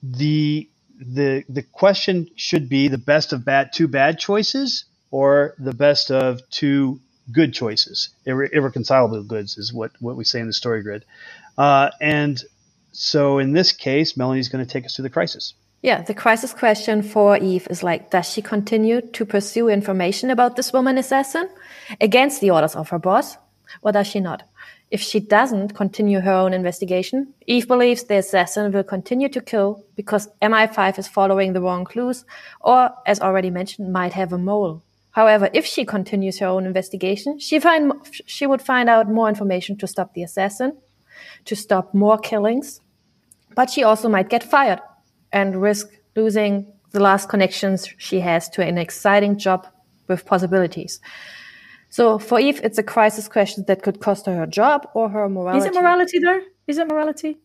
the 0.03 0.69
the 0.99 1.43
the 1.49 1.63
question 1.63 2.29
should 2.35 2.69
be 2.69 2.87
the 2.87 2.99
best 2.99 3.33
of 3.33 3.43
bad 3.43 3.73
two 3.73 3.87
bad 3.87 4.19
choices 4.19 4.85
or 5.09 5.55
the 5.57 5.73
best 5.73 6.11
of 6.11 6.47
two 6.51 6.99
good 7.31 7.53
choices. 7.53 8.09
Irre- 8.25 8.51
irreconcilable 8.51 9.23
goods 9.23 9.57
is 9.57 9.73
what, 9.73 9.91
what 9.99 10.15
we 10.15 10.23
say 10.23 10.39
in 10.39 10.47
the 10.47 10.53
story 10.53 10.81
grid. 10.81 11.05
Uh, 11.57 11.89
and 11.99 12.41
so 12.91 13.39
in 13.39 13.53
this 13.53 13.71
case, 13.71 14.17
Melanie's 14.17 14.49
going 14.49 14.65
to 14.65 14.71
take 14.71 14.85
us 14.85 14.95
through 14.95 15.03
the 15.03 15.09
crisis. 15.09 15.53
Yeah, 15.81 16.01
the 16.03 16.13
crisis 16.13 16.53
question 16.53 17.01
for 17.01 17.37
Eve 17.37 17.67
is 17.69 17.81
like, 17.81 18.11
does 18.11 18.29
she 18.29 18.41
continue 18.41 19.01
to 19.01 19.25
pursue 19.25 19.67
information 19.67 20.29
about 20.29 20.55
this 20.55 20.71
woman 20.71 20.97
assassin 20.97 21.49
against 21.99 22.39
the 22.39 22.51
orders 22.51 22.75
of 22.75 22.89
her 22.89 22.99
boss, 22.99 23.37
or 23.81 23.91
does 23.91 24.05
she 24.05 24.19
not? 24.19 24.43
If 24.91 25.01
she 25.01 25.19
doesn't 25.19 25.73
continue 25.73 26.19
her 26.19 26.33
own 26.33 26.53
investigation, 26.53 27.33
Eve 27.47 27.67
believes 27.67 28.03
the 28.03 28.17
assassin 28.17 28.71
will 28.71 28.83
continue 28.83 29.29
to 29.29 29.41
kill 29.41 29.83
because 29.95 30.27
MI5 30.41 30.99
is 30.99 31.07
following 31.07 31.53
the 31.53 31.61
wrong 31.61 31.85
clues, 31.85 32.25
or, 32.59 32.91
as 33.07 33.19
already 33.19 33.49
mentioned, 33.49 33.91
might 33.91 34.13
have 34.13 34.33
a 34.33 34.37
mole 34.37 34.83
However, 35.11 35.49
if 35.53 35.65
she 35.65 35.85
continues 35.85 36.39
her 36.39 36.47
own 36.47 36.65
investigation, 36.65 37.37
she, 37.39 37.59
find, 37.59 37.91
she 38.25 38.47
would 38.47 38.61
find 38.61 38.89
out 38.89 39.09
more 39.09 39.27
information 39.27 39.77
to 39.77 39.87
stop 39.87 40.13
the 40.13 40.23
assassin, 40.23 40.77
to 41.45 41.55
stop 41.55 41.93
more 41.93 42.17
killings, 42.17 42.79
but 43.55 43.69
she 43.69 43.83
also 43.83 44.07
might 44.07 44.29
get 44.29 44.43
fired 44.43 44.79
and 45.33 45.61
risk 45.61 45.89
losing 46.15 46.71
the 46.91 46.99
last 46.99 47.29
connections 47.29 47.89
she 47.97 48.19
has 48.19 48.49
to 48.49 48.61
an 48.61 48.77
exciting 48.77 49.37
job 49.37 49.67
with 50.07 50.25
possibilities. 50.25 50.99
So 51.89 52.19
for 52.19 52.39
Eve, 52.39 52.61
it's 52.63 52.77
a 52.77 52.83
crisis 52.83 53.27
question 53.27 53.65
that 53.67 53.83
could 53.83 53.99
cost 53.99 54.25
her 54.25 54.35
her 54.35 54.47
job 54.47 54.87
or 54.93 55.09
her 55.09 55.27
morality. 55.27 55.67
Is 55.67 55.75
it 55.75 55.79
morality 55.79 56.19
though? 56.19 56.41
Is 56.67 56.77
it 56.77 56.87
morality? 56.87 57.37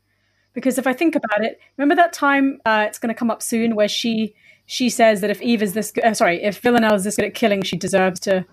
Because 0.52 0.78
if 0.78 0.86
I 0.86 0.92
think 0.92 1.16
about 1.16 1.44
it, 1.44 1.58
remember 1.76 1.96
that 1.96 2.12
time 2.12 2.60
uh, 2.64 2.84
it's 2.86 2.98
going 2.98 3.12
to 3.12 3.18
come 3.18 3.30
up 3.30 3.42
soon 3.42 3.74
where 3.74 3.88
she 3.88 4.34
she 4.66 4.90
says 4.90 5.20
that 5.20 5.30
if 5.30 5.40
Eve 5.40 5.62
is 5.62 5.72
this 5.72 5.90
good, 5.90 6.04
uh, 6.04 6.14
sorry, 6.14 6.42
if 6.42 6.58
Villanelle 6.60 6.94
is 6.94 7.04
this 7.04 7.16
good 7.16 7.24
at 7.24 7.34
killing, 7.34 7.62
she 7.62 7.76
deserves 7.76 8.20
to 8.20 8.44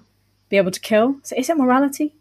be 0.50 0.58
able 0.58 0.72
to 0.72 0.80
kill. 0.80 1.18
So 1.24 1.36
is 1.36 1.50
it 1.50 1.58
morality? 1.58 2.16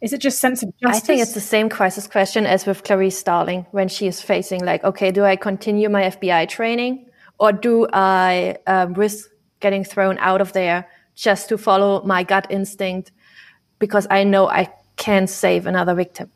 Is 0.00 0.12
it 0.12 0.20
just 0.20 0.40
sense 0.40 0.62
of 0.62 0.72
justice? 0.78 1.02
I 1.02 1.06
think 1.06 1.20
it's 1.20 1.34
the 1.34 1.40
same 1.40 1.68
crisis 1.68 2.06
question 2.06 2.46
as 2.46 2.64
with 2.64 2.84
Clarice 2.84 3.18
Starling 3.18 3.66
when 3.70 3.88
she 3.88 4.06
is 4.06 4.22
facing 4.22 4.64
like, 4.64 4.82
okay, 4.82 5.10
do 5.10 5.24
I 5.24 5.36
continue 5.36 5.90
my 5.90 6.04
FBI 6.04 6.48
training 6.48 7.06
or 7.38 7.52
do 7.52 7.86
I 7.92 8.56
um, 8.66 8.94
risk 8.94 9.28
getting 9.60 9.84
thrown 9.84 10.16
out 10.18 10.40
of 10.40 10.54
there 10.54 10.88
just 11.14 11.50
to 11.50 11.58
follow 11.58 12.02
my 12.02 12.22
gut 12.22 12.46
instinct 12.48 13.12
because 13.78 14.06
I 14.10 14.24
know 14.24 14.48
I 14.48 14.72
can 14.96 15.26
save 15.26 15.66
another 15.66 15.94
victim? 15.94 16.30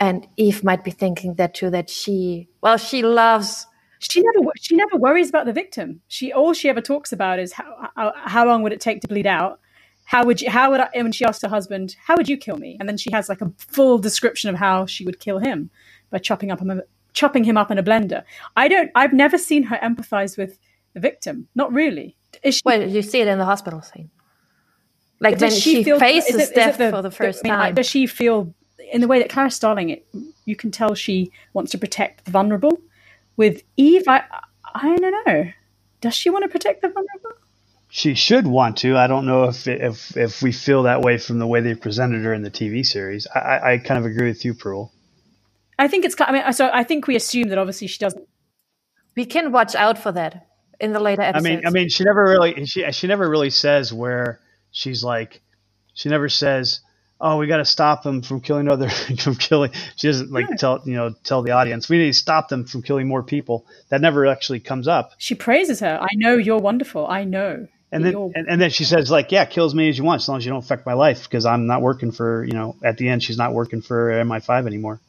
and 0.00 0.26
Eve 0.36 0.62
might 0.62 0.84
be 0.84 0.90
thinking 0.90 1.34
that 1.34 1.54
too. 1.54 1.70
That 1.70 1.90
she, 1.90 2.48
well, 2.60 2.76
she 2.76 3.02
loves. 3.02 3.66
She 4.00 4.20
never 4.22 4.50
she 4.60 4.76
never 4.76 4.96
worries 4.96 5.28
about 5.28 5.46
the 5.46 5.52
victim. 5.52 6.00
She 6.08 6.32
all 6.32 6.52
she 6.52 6.68
ever 6.68 6.80
talks 6.80 7.12
about 7.12 7.38
is 7.38 7.52
how 7.52 7.90
how, 7.96 8.12
how 8.16 8.46
long 8.46 8.62
would 8.62 8.72
it 8.72 8.80
take 8.80 9.00
to 9.02 9.08
bleed 9.08 9.26
out? 9.26 9.60
How 10.04 10.24
would 10.24 10.40
you 10.40 10.50
how 10.50 10.70
would 10.70 10.80
I, 10.80 10.88
and 10.94 11.04
when 11.04 11.12
she 11.12 11.24
asked 11.24 11.42
her 11.42 11.48
husband, 11.48 11.96
how 12.06 12.16
would 12.16 12.28
you 12.28 12.36
kill 12.36 12.56
me? 12.58 12.76
And 12.80 12.88
then 12.88 12.96
she 12.96 13.10
has 13.12 13.28
like 13.28 13.40
a 13.40 13.52
full 13.58 13.98
description 13.98 14.48
of 14.50 14.56
how 14.56 14.86
she 14.86 15.04
would 15.04 15.20
kill 15.20 15.38
him 15.38 15.70
by 16.10 16.18
chopping 16.18 16.50
up 16.50 16.60
him 16.60 16.80
chopping 17.12 17.44
him 17.44 17.56
up 17.56 17.70
in 17.70 17.78
a 17.78 17.82
blender. 17.82 18.22
I 18.56 18.68
don't 18.68 18.90
I've 18.94 19.12
never 19.12 19.36
seen 19.38 19.64
her 19.64 19.76
empathize 19.82 20.38
with 20.38 20.58
the 20.94 21.00
victim. 21.00 21.48
Not 21.54 21.72
really. 21.72 22.16
Is 22.42 22.54
she, 22.56 22.62
Well, 22.64 22.82
you 22.88 23.02
see 23.02 23.20
it 23.20 23.28
in 23.28 23.38
the 23.38 23.44
hospital 23.44 23.82
scene. 23.82 24.10
Like 25.20 25.32
when 25.32 25.50
does 25.50 25.58
she, 25.58 25.82
feel- 25.82 25.98
faces 25.98 26.36
it 26.50 26.54
death 26.54 26.78
the- 26.78 26.90
for 26.90 27.02
the 27.02 27.10
first 27.10 27.40
I 27.44 27.48
mean, 27.48 27.58
time. 27.58 27.74
does 27.74 27.86
she 27.86 28.06
feel 28.06 28.54
in 28.92 29.00
the 29.00 29.08
way 29.08 29.18
that 29.18 29.28
Clara 29.28 29.50
Starling? 29.50 29.90
It 29.90 30.06
you 30.44 30.54
can 30.56 30.70
tell 30.70 30.94
she 30.94 31.30
wants 31.52 31.72
to 31.72 31.78
protect 31.78 32.24
the 32.24 32.30
vulnerable. 32.30 32.80
With 33.38 33.62
Eve, 33.76 34.08
I 34.08 34.24
I 34.74 34.96
don't 34.96 35.26
know. 35.26 35.44
Does 36.00 36.14
she 36.14 36.28
want 36.28 36.42
to 36.42 36.48
protect 36.48 36.82
the 36.82 36.88
vulnerable? 36.88 37.40
She 37.88 38.14
should 38.14 38.46
want 38.46 38.78
to. 38.78 38.96
I 38.96 39.06
don't 39.06 39.26
know 39.26 39.44
if 39.44 39.66
if 39.66 40.16
if 40.16 40.42
we 40.42 40.52
feel 40.52 40.82
that 40.82 41.00
way 41.00 41.18
from 41.18 41.38
the 41.38 41.46
way 41.46 41.60
they 41.60 41.74
presented 41.74 42.24
her 42.24 42.34
in 42.34 42.42
the 42.42 42.50
TV 42.50 42.84
series. 42.84 43.28
I, 43.34 43.38
I, 43.38 43.72
I 43.72 43.78
kind 43.78 43.98
of 43.98 44.04
agree 44.04 44.26
with 44.26 44.44
you, 44.44 44.54
Pearl. 44.54 44.92
I 45.78 45.86
think 45.86 46.04
it's. 46.04 46.16
I 46.18 46.32
mean, 46.32 46.52
so 46.52 46.68
I 46.72 46.82
think 46.82 47.06
we 47.06 47.14
assume 47.14 47.48
that 47.48 47.58
obviously 47.58 47.86
she 47.86 47.98
doesn't. 47.98 48.28
we 49.16 49.24
can 49.24 49.52
watch 49.52 49.76
out 49.76 49.98
for 49.98 50.10
that 50.12 50.48
in 50.80 50.92
the 50.92 51.00
later 51.00 51.22
episodes. 51.22 51.46
I 51.46 51.48
mean, 51.48 51.66
I 51.66 51.70
mean, 51.70 51.88
she 51.88 52.02
never 52.02 52.24
really 52.24 52.66
she 52.66 52.90
she 52.90 53.06
never 53.06 53.30
really 53.30 53.50
says 53.50 53.92
where 53.92 54.40
she's 54.72 55.04
like, 55.04 55.40
she 55.94 56.08
never 56.08 56.28
says, 56.28 56.80
"Oh, 57.20 57.38
we 57.38 57.46
got 57.46 57.58
to 57.58 57.64
stop 57.64 58.02
them 58.02 58.22
from 58.22 58.40
killing 58.40 58.70
other 58.70 58.88
from 59.18 59.36
killing." 59.36 59.72
She 59.96 60.08
doesn't 60.08 60.32
like 60.32 60.56
tell 60.56 60.82
you 60.84 60.94
know 60.94 61.14
tell 61.24 61.42
the 61.42 61.52
audience 61.52 61.88
we 61.88 61.98
need 61.98 62.12
to 62.12 62.18
stop 62.18 62.48
them 62.48 62.64
from 62.64 62.82
killing 62.82 63.08
more 63.08 63.22
people. 63.22 63.64
That 63.88 64.00
never 64.00 64.26
actually 64.26 64.60
comes 64.60 64.88
up. 64.88 65.12
She 65.18 65.34
praises 65.34 65.80
her. 65.80 65.98
I 66.00 66.08
know 66.14 66.36
you're 66.36 66.58
wonderful. 66.58 67.06
I 67.06 67.24
know. 67.24 67.68
And 67.90 68.04
then 68.04 68.14
and, 68.34 68.48
and 68.48 68.60
then 68.60 68.70
she 68.70 68.84
says 68.84 69.10
like, 69.10 69.32
"Yeah, 69.32 69.46
kill 69.46 69.64
as 69.64 69.74
many 69.74 69.88
as 69.88 69.96
you 69.96 70.04
want, 70.04 70.20
as 70.20 70.28
long 70.28 70.38
as 70.38 70.44
you 70.44 70.50
don't 70.52 70.62
affect 70.62 70.84
my 70.84 70.92
life, 70.92 71.24
because 71.24 71.46
I'm 71.46 71.66
not 71.66 71.80
working 71.80 72.12
for 72.12 72.44
you 72.44 72.52
know." 72.52 72.76
At 72.84 72.98
the 72.98 73.08
end, 73.08 73.22
she's 73.22 73.38
not 73.38 73.54
working 73.54 73.80
for 73.80 74.10
MI5 74.10 74.66
anymore. 74.66 75.00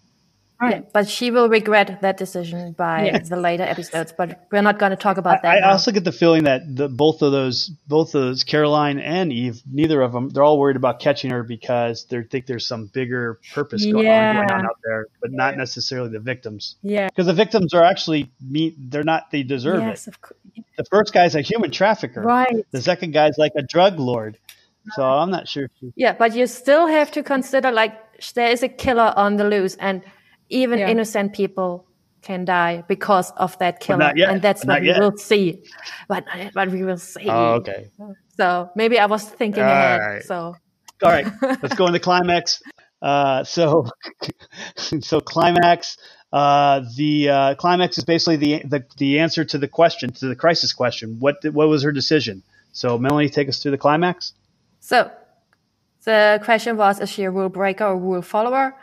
Right. 0.62 0.92
but 0.92 1.08
she 1.08 1.32
will 1.32 1.48
regret 1.48 2.02
that 2.02 2.18
decision 2.18 2.74
by 2.74 3.06
Yeah. 3.06 3.20
the 3.20 3.38
later 3.38 3.64
episodes. 3.64 4.14
But 4.16 4.46
we're 4.52 4.62
not 4.62 4.78
going 4.78 4.90
to 4.92 4.98
talk 4.98 5.18
about 5.18 5.42
that. 5.44 5.64
I, 5.64 5.68
I 5.70 5.72
also 5.72 5.92
get 5.92 6.04
the 6.04 6.12
feeling 6.12 6.44
that 6.44 6.62
the, 6.76 6.90
both 6.90 7.22
of 7.22 7.32
those, 7.32 7.70
both 7.88 8.14
of 8.16 8.22
those, 8.22 8.44
Carolyn 8.44 9.00
and 9.00 9.32
Eve, 9.32 9.62
neither 9.72 10.02
of 10.02 10.12
them, 10.12 10.30
they're 10.30 10.44
all 10.44 10.60
worried 10.60 10.76
about 10.76 11.00
catching 11.00 11.32
her 11.32 11.44
because 11.44 12.06
they 12.10 12.22
think 12.24 12.46
there's 12.46 12.68
some 12.68 12.88
bigger 12.88 13.40
purpose 13.54 13.86
going, 13.86 14.08
on, 14.08 14.36
going 14.36 14.52
on 14.52 14.66
out 14.66 14.78
there, 14.84 15.08
but 15.22 15.32
not 15.32 15.56
necessarily 15.56 16.10
the 16.10 16.20
victims. 16.20 16.76
Yeah. 16.82 17.08
Because 17.08 17.28
the 17.28 17.34
victims 17.34 17.74
are 17.74 17.84
actually 17.84 18.30
meet, 18.42 18.76
they're 18.92 19.04
not, 19.04 19.32
they 19.32 19.44
deserve 19.44 19.82
Yes, 19.82 20.08
it. 20.08 20.16
of 20.16 20.22
course. 20.22 20.40
The 20.78 20.86
first 20.92 21.14
guy's 21.14 21.36
a 21.36 21.42
human 21.42 21.72
trafficker. 21.72 22.22
Right. 22.22 22.66
The 22.72 22.82
second 22.82 23.12
guy's 23.14 23.38
like 23.38 23.54
a 23.56 23.62
drug 23.62 24.00
lord. 24.00 24.38
So 24.96 25.04
I'm 25.04 25.30
not 25.30 25.48
sure. 25.48 25.70
She, 25.80 25.94
Yeah, 25.96 26.14
but 26.14 26.36
you 26.36 26.48
still 26.48 26.88
have 26.88 27.12
to 27.12 27.22
consider 27.24 27.72
like 27.72 27.94
there 28.34 28.50
is 28.50 28.64
a 28.64 28.68
killer 28.70 29.14
on 29.16 29.36
the 29.38 29.44
loose, 29.44 29.76
and 29.76 30.02
even 30.50 30.80
Yeah. 30.80 30.90
innocent 30.90 31.34
people 31.34 31.86
can 32.22 32.46
die 32.46 32.84
because 32.88 33.32
of 33.38 33.58
that 33.60 33.80
killer, 33.80 34.00
not 34.00 34.18
yet. 34.18 34.30
and 34.30 34.42
that's 34.42 34.66
Not 34.66 34.76
what 34.76 34.82
we 34.82 34.88
yet. 34.88 35.00
will 35.00 35.18
see. 35.18 35.64
But 36.08 36.26
not 36.26 36.38
yet, 36.38 36.54
but 36.54 36.70
we 36.70 36.84
will 36.84 36.98
see. 36.98 37.30
oh, 37.30 37.54
okay. 37.56 37.88
So 38.38 38.70
maybe 38.76 39.00
I 39.00 39.06
was 39.06 39.24
thinking 39.24 39.64
All 39.64 39.70
ahead. 39.72 40.00
right. 40.02 40.24
So 40.24 40.56
All 41.04 41.12
right, 41.12 41.28
let's 41.62 41.76
go 41.76 41.88
into 41.88 42.00
climax. 42.00 42.62
Uh, 43.02 43.46
so, 43.46 43.88
so 44.76 45.22
climax. 45.22 45.98
Uh, 46.34 46.82
the 46.98 47.30
uh, 47.30 47.56
climax 47.56 47.98
is 47.98 48.04
basically 48.04 48.36
the, 48.36 48.62
the 48.68 48.86
the 48.98 49.20
answer 49.20 49.46
to 49.46 49.58
the 49.58 49.70
question, 49.70 50.12
to 50.12 50.28
the 50.28 50.36
crisis 50.36 50.74
question. 50.74 51.16
What 51.20 51.38
what 51.54 51.70
was 51.70 51.84
her 51.84 51.94
decision? 51.94 52.44
So, 52.74 52.98
Melanie, 53.00 53.30
take 53.30 53.48
us 53.48 53.62
through 53.64 53.72
the 53.72 53.78
climax. 53.78 54.34
So 54.82 55.10
the 56.04 56.42
question 56.44 56.76
was, 56.76 57.00
is 57.00 57.10
she 57.10 57.24
a 57.24 57.32
rule 57.32 57.48
breaker 57.48 57.86
or 57.86 57.94
a 57.94 57.98
rule 57.98 58.22
follower? 58.22 58.76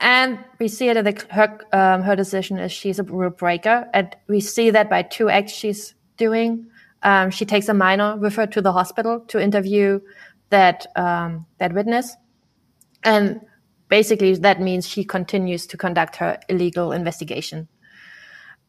And 0.00 0.38
we 0.58 0.68
see 0.68 0.88
it 0.88 0.96
in 0.96 1.04
the, 1.04 1.24
her, 1.30 1.58
um, 1.72 2.02
her 2.02 2.16
decision 2.16 2.58
is 2.58 2.72
she's 2.72 2.98
a 2.98 3.02
rule 3.02 3.30
breaker. 3.30 3.88
And 3.92 4.16
we 4.28 4.40
see 4.40 4.70
that 4.70 4.88
by 4.88 5.02
two 5.02 5.28
acts 5.28 5.52
she's 5.52 5.94
doing. 6.16 6.66
Um, 7.02 7.30
she 7.30 7.44
takes 7.44 7.68
a 7.68 7.74
minor 7.74 8.16
with 8.16 8.34
her 8.36 8.46
to 8.46 8.62
the 8.62 8.72
hospital 8.72 9.20
to 9.28 9.40
interview 9.40 10.00
that, 10.48 10.86
um, 10.96 11.46
that 11.58 11.74
witness. 11.74 12.16
And 13.04 13.40
basically 13.88 14.34
that 14.34 14.60
means 14.60 14.88
she 14.88 15.04
continues 15.04 15.66
to 15.66 15.76
conduct 15.76 16.16
her 16.16 16.38
illegal 16.48 16.92
investigation. 16.92 17.68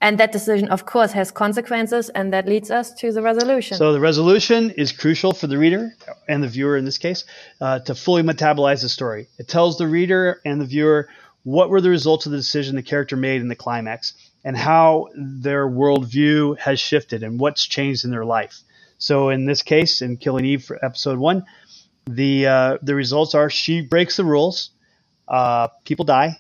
And 0.02 0.20
that 0.20 0.32
decision, 0.32 0.70
of 0.70 0.88
course, 0.88 1.12
has 1.12 1.30
consequences, 1.30 2.10
and 2.10 2.34
that 2.34 2.48
leads 2.48 2.72
us 2.72 2.92
to 2.96 3.12
the 3.12 3.22
resolution. 3.22 3.78
So, 3.78 3.94
the 3.94 4.00
resolution 4.00 4.72
is 4.72 4.92
crucial 4.92 5.32
for 5.32 5.46
the 5.46 5.60
reader 5.60 5.94
and 6.28 6.44
the 6.44 6.48
viewer 6.48 6.76
in 6.76 6.86
this 6.86 6.98
case 6.98 7.24
uh, 7.62 7.80
to 7.80 7.94
fully 7.94 8.24
metabolize 8.24 8.82
the 8.82 8.90
story. 8.90 9.28
It 9.38 9.48
tells 9.48 9.78
the 9.78 9.88
reader 9.88 10.42
and 10.44 10.60
the 10.60 10.66
viewer 10.66 11.08
what 11.44 11.70
were 11.70 11.82
the 11.82 11.92
results 11.92 12.26
of 12.26 12.32
the 12.32 12.40
decision 12.40 12.76
the 12.76 12.84
character 12.84 13.16
made 13.16 13.42
in 13.42 13.48
the 13.48 13.56
climax 13.56 14.14
and 14.44 14.58
how 14.58 15.10
their 15.16 15.68
worldview 15.68 16.58
has 16.58 16.80
shifted 16.80 17.22
and 17.22 17.40
what's 17.40 17.66
changed 17.66 18.04
in 18.04 18.12
their 18.12 18.26
life. 18.26 18.62
So, 18.98 19.30
in 19.30 19.46
this 19.46 19.62
case, 19.62 20.02
in 20.02 20.18
Killing 20.18 20.46
Eve 20.46 20.64
for 20.64 20.84
episode 20.84 21.20
one, 21.20 21.46
the 22.08 22.48
uh, 22.48 22.78
the 22.82 22.96
results 22.96 23.36
are 23.36 23.52
she 23.52 23.82
breaks 23.82 24.18
the 24.18 24.26
rules, 24.26 24.72
uh, 25.28 25.68
people 25.86 26.06
die, 26.06 26.40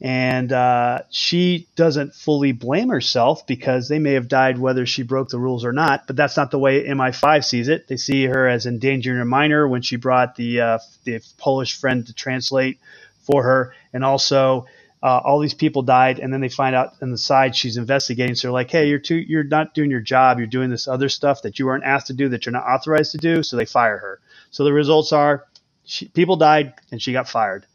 and 0.00 0.52
uh, 0.52 1.00
she 1.10 1.68
doesn't 1.74 2.14
fully 2.14 2.52
blame 2.52 2.90
herself 2.90 3.46
because 3.46 3.88
they 3.88 3.98
may 3.98 4.12
have 4.12 4.28
died 4.28 4.58
whether 4.58 4.84
she 4.84 5.02
broke 5.02 5.30
the 5.30 5.38
rules 5.38 5.64
or 5.64 5.72
not. 5.72 6.06
But 6.06 6.16
that's 6.16 6.36
not 6.36 6.50
the 6.50 6.58
way 6.58 6.84
MI5 6.86 7.44
sees 7.44 7.68
it. 7.68 7.88
They 7.88 7.96
see 7.96 8.26
her 8.26 8.46
as 8.46 8.66
endangering 8.66 9.20
a 9.20 9.24
minor 9.24 9.66
when 9.66 9.82
she 9.82 9.96
brought 9.96 10.36
the 10.36 10.60
uh, 10.60 10.78
the 11.04 11.20
Polish 11.38 11.78
friend 11.80 12.06
to 12.06 12.12
translate 12.14 12.78
for 13.20 13.42
her, 13.42 13.74
and 13.92 14.04
also. 14.04 14.66
Uh, 15.02 15.20
all 15.24 15.38
these 15.38 15.54
people 15.54 15.82
died, 15.82 16.18
and 16.18 16.32
then 16.32 16.40
they 16.40 16.48
find 16.48 16.74
out 16.74 16.94
on 17.02 17.10
the 17.12 17.18
side 17.18 17.54
she's 17.54 17.76
investigating. 17.76 18.34
So 18.34 18.48
they're 18.48 18.52
like, 18.52 18.70
"Hey, 18.70 18.88
you're 18.88 18.98
too, 18.98 19.14
you're 19.16 19.44
not 19.44 19.74
doing 19.74 19.90
your 19.90 20.00
job. 20.00 20.38
You're 20.38 20.48
doing 20.48 20.70
this 20.70 20.88
other 20.88 21.08
stuff 21.08 21.42
that 21.42 21.58
you 21.58 21.66
weren't 21.66 21.84
asked 21.84 22.08
to 22.08 22.14
do, 22.14 22.30
that 22.30 22.46
you're 22.46 22.52
not 22.54 22.64
authorized 22.64 23.12
to 23.12 23.18
do." 23.18 23.42
So 23.44 23.56
they 23.56 23.66
fire 23.66 23.98
her. 23.98 24.20
So 24.50 24.64
the 24.64 24.72
results 24.72 25.12
are, 25.12 25.44
she, 25.84 26.08
people 26.08 26.36
died, 26.36 26.74
and 26.90 27.00
she 27.00 27.12
got 27.12 27.28
fired. 27.28 27.66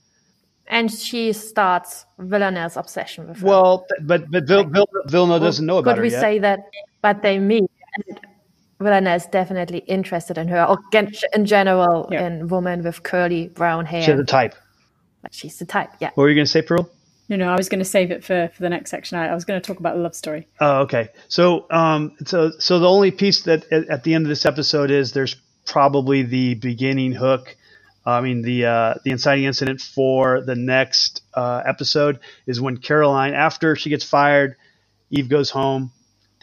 And 0.72 0.90
she 0.92 1.34
starts 1.34 2.06
Villanelle's 2.18 2.78
obsession 2.78 3.28
with 3.28 3.38
her. 3.42 3.46
Well, 3.48 3.86
th- 3.90 4.08
but 4.08 4.32
but 4.32 4.48
Vil, 4.48 4.64
Vil, 4.64 4.88
Vilna 5.06 5.40
doesn't 5.40 5.66
know 5.66 5.78
about 5.78 5.92
Could 5.92 5.98
her 5.98 6.04
we 6.04 6.12
yet. 6.12 6.22
say 6.22 6.40
that? 6.40 6.60
But 7.04 7.22
they 7.22 7.38
meet. 7.38 7.70
And 8.08 8.20
Villanelle 8.80 9.16
is 9.18 9.26
definitely 9.28 9.80
interested 9.80 10.38
in 10.40 10.48
her, 10.48 10.64
or 10.66 10.80
in 11.36 11.46
general, 11.46 12.08
Yeah. 12.12 12.26
in 12.26 12.48
women 12.48 12.84
with 12.84 13.04
curly 13.04 13.50
brown 13.50 13.86
hair. 13.86 14.02
She's 14.02 14.18
the 14.18 14.24
type. 14.24 14.56
Like, 15.24 15.34
She's 15.34 15.58
the 15.60 15.66
type, 15.66 15.92
yeah. 16.00 16.10
What 16.16 16.24
were 16.24 16.30
you 16.30 16.36
going 16.36 16.46
to 16.46 16.52
say, 16.52 16.64
Pearl? 16.64 16.90
No, 17.30 17.36
no. 17.36 17.48
I 17.50 17.56
was 17.56 17.70
going 17.70 17.80
to 17.80 17.86
save 17.86 18.10
it 18.12 18.24
for 18.24 18.50
for 18.56 18.62
the 18.64 18.70
next 18.70 18.90
section. 18.90 19.18
I, 19.20 19.28
I 19.28 19.36
was 19.36 19.46
going 19.46 19.62
to 19.62 19.66
talk 19.66 19.80
about 19.80 19.96
the 19.96 20.02
love 20.02 20.16
story. 20.16 20.48
Oh, 20.60 20.80
okay. 20.82 21.10
So, 21.28 21.68
um, 21.70 22.16
so 22.26 22.52
so 22.60 22.80
the 22.80 22.90
only 22.90 23.12
piece 23.12 23.44
that 23.44 23.72
at, 23.72 23.88
at 23.90 24.04
the 24.04 24.14
end 24.16 24.26
of 24.26 24.30
this 24.30 24.46
episode 24.46 24.90
is 24.92 25.12
there's 25.14 25.36
probably 25.66 26.24
the 26.24 26.56
beginning 26.56 27.12
hook. 27.14 27.56
I 28.06 28.22
mean, 28.22 28.42
the 28.42 28.66
uh, 28.66 28.94
the 29.04 29.12
inciting 29.12 29.46
incident 29.46 29.82
for 29.82 30.42
the 30.42 30.56
next 30.56 31.22
uh, 31.34 31.62
episode 31.66 32.20
is 32.48 32.60
when 32.60 32.78
Carolyn, 32.78 33.34
after 33.34 33.76
she 33.76 33.90
gets 33.90 34.04
fired, 34.04 34.56
Eve 35.12 35.30
goes 35.30 35.50
home, 35.50 35.92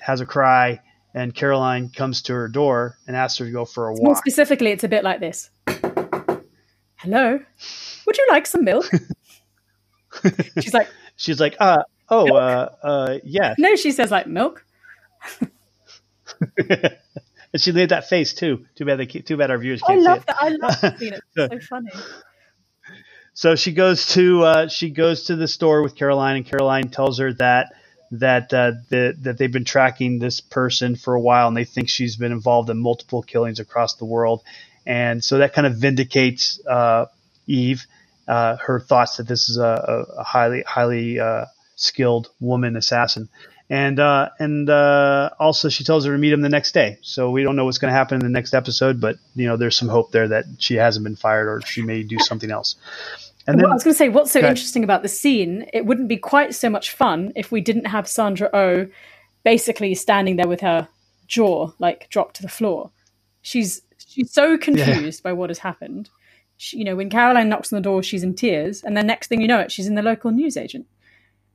has 0.00 0.20
a 0.20 0.26
cry, 0.26 0.80
and 1.14 1.34
Carolyn 1.34 1.88
comes 1.90 2.22
to 2.22 2.34
her 2.34 2.48
door 2.48 2.96
and 3.06 3.16
asks 3.16 3.38
her 3.38 3.44
to 3.44 3.50
go 3.50 3.64
for 3.64 3.88
a 3.88 3.92
walk. 3.92 4.02
More 4.02 4.16
specifically, 4.16 4.70
it's 4.70 4.84
a 4.84 4.88
bit 4.88 5.02
like 5.02 5.20
this. 5.20 5.50
Hello, 6.96 7.40
would 8.06 8.18
you 8.18 8.26
like 8.30 8.46
some 8.46 8.64
milk? 8.64 8.88
She's 10.60 10.74
like, 10.74 10.88
She's 11.18 11.40
like, 11.40 11.56
uh, 11.58 11.82
oh, 12.08 12.32
uh, 12.32 12.68
uh, 12.82 13.18
yeah. 13.24 13.54
no. 13.58 13.74
She 13.74 13.90
says 13.90 14.10
like 14.12 14.28
milk. 14.28 14.64
and 17.52 17.62
she 17.62 17.72
made 17.72 17.90
that 17.90 18.08
face 18.08 18.34
too. 18.34 18.66
Too 18.74 18.84
bad 18.84 18.98
they 18.98 19.06
too 19.06 19.36
bad 19.36 19.50
our 19.50 19.58
viewers 19.58 19.82
can't 19.82 20.00
see 20.00 20.08
love 20.08 20.18
it. 20.18 20.26
that. 20.26 20.36
I 20.40 20.48
love 20.50 20.80
that 20.80 20.98
scene. 20.98 21.14
It's 21.14 21.26
so 21.36 21.48
funny. 21.68 21.90
So 23.34 23.54
she 23.54 23.72
goes 23.72 24.06
to 24.14 24.42
uh, 24.42 24.68
she 24.68 24.90
goes 24.90 25.24
to 25.24 25.36
the 25.36 25.48
store 25.48 25.82
with 25.82 25.94
Carolyn, 25.94 26.36
and 26.36 26.46
Carolyn 26.46 26.90
tells 26.90 27.18
her 27.20 27.32
that 27.34 27.72
that 28.10 28.52
uh, 28.52 28.72
the, 28.88 29.14
that 29.22 29.38
they've 29.38 29.52
been 29.52 29.64
tracking 29.64 30.18
this 30.18 30.40
person 30.40 30.96
for 30.96 31.14
a 31.14 31.20
while, 31.20 31.48
and 31.48 31.56
they 31.56 31.64
think 31.64 31.88
she's 31.88 32.16
been 32.16 32.32
involved 32.32 32.70
in 32.70 32.78
multiple 32.78 33.22
killings 33.22 33.60
across 33.60 33.94
the 33.94 34.04
world, 34.04 34.42
and 34.86 35.22
so 35.22 35.38
that 35.38 35.52
kind 35.52 35.66
of 35.66 35.76
vindicates 35.76 36.60
uh, 36.66 37.06
Eve, 37.46 37.86
uh, 38.26 38.56
her 38.56 38.80
thoughts 38.80 39.18
that 39.18 39.28
this 39.28 39.48
is 39.48 39.56
a, 39.56 40.06
a 40.18 40.24
highly 40.24 40.62
highly 40.62 41.20
uh, 41.20 41.44
skilled 41.76 42.28
woman 42.40 42.76
assassin. 42.76 43.28
And 43.70 44.00
uh, 44.00 44.30
and 44.38 44.70
uh, 44.70 45.30
also 45.38 45.68
she 45.68 45.84
tells 45.84 46.06
her 46.06 46.12
to 46.12 46.18
meet 46.18 46.32
him 46.32 46.40
the 46.40 46.48
next 46.48 46.72
day. 46.72 46.98
So 47.02 47.30
we 47.30 47.42
don't 47.42 47.54
know 47.54 47.66
what's 47.66 47.78
going 47.78 47.92
to 47.92 47.96
happen 47.96 48.14
in 48.14 48.20
the 48.20 48.30
next 48.30 48.54
episode, 48.54 49.00
but 49.00 49.16
you 49.34 49.46
know 49.46 49.56
there's 49.56 49.76
some 49.76 49.88
hope 49.88 50.10
there 50.10 50.28
that 50.28 50.44
she 50.58 50.76
hasn't 50.76 51.04
been 51.04 51.16
fired 51.16 51.48
or 51.48 51.60
she 51.60 51.82
may 51.82 52.02
do 52.02 52.18
something 52.20 52.50
else. 52.50 52.76
And 53.46 53.56
Well, 53.56 53.64
then 53.64 53.70
I 53.70 53.74
was 53.74 53.84
going 53.84 53.94
to 53.94 53.98
say, 53.98 54.10
what's 54.10 54.30
so 54.30 54.40
interesting 54.40 54.84
about 54.84 55.02
the 55.02 55.08
scene? 55.08 55.66
It 55.72 55.86
wouldn't 55.86 56.08
be 56.08 56.18
quite 56.18 56.54
so 56.54 56.68
much 56.68 56.90
fun 56.90 57.32
if 57.34 57.50
we 57.50 57.62
didn't 57.62 57.86
have 57.86 58.06
Sandra 58.06 58.50
O 58.52 58.88
basically 59.42 59.94
standing 59.94 60.36
there 60.36 60.48
with 60.48 60.60
her 60.60 60.88
jaw 61.26 61.70
like 61.78 62.08
dropped 62.10 62.36
to 62.36 62.42
the 62.42 62.48
floor. 62.48 62.90
She's 63.42 63.82
she's 64.06 64.32
so 64.32 64.58
confused 64.58 65.22
by 65.22 65.32
what 65.32 65.50
has 65.50 65.58
happened. 65.58 66.10
She, 66.56 66.78
you 66.78 66.84
know, 66.84 66.96
when 66.96 67.08
Carolyn 67.08 67.48
knocks 67.48 67.72
on 67.72 67.76
the 67.76 67.82
door, 67.82 68.02
she's 68.02 68.24
in 68.24 68.34
tears, 68.34 68.82
and 68.82 68.96
then 68.96 69.06
next 69.06 69.28
thing 69.28 69.40
you 69.40 69.48
know, 69.48 69.60
it 69.60 69.70
she's 69.70 69.86
in 69.86 69.94
the 69.94 70.02
local 70.02 70.30
newsagent, 70.30 70.86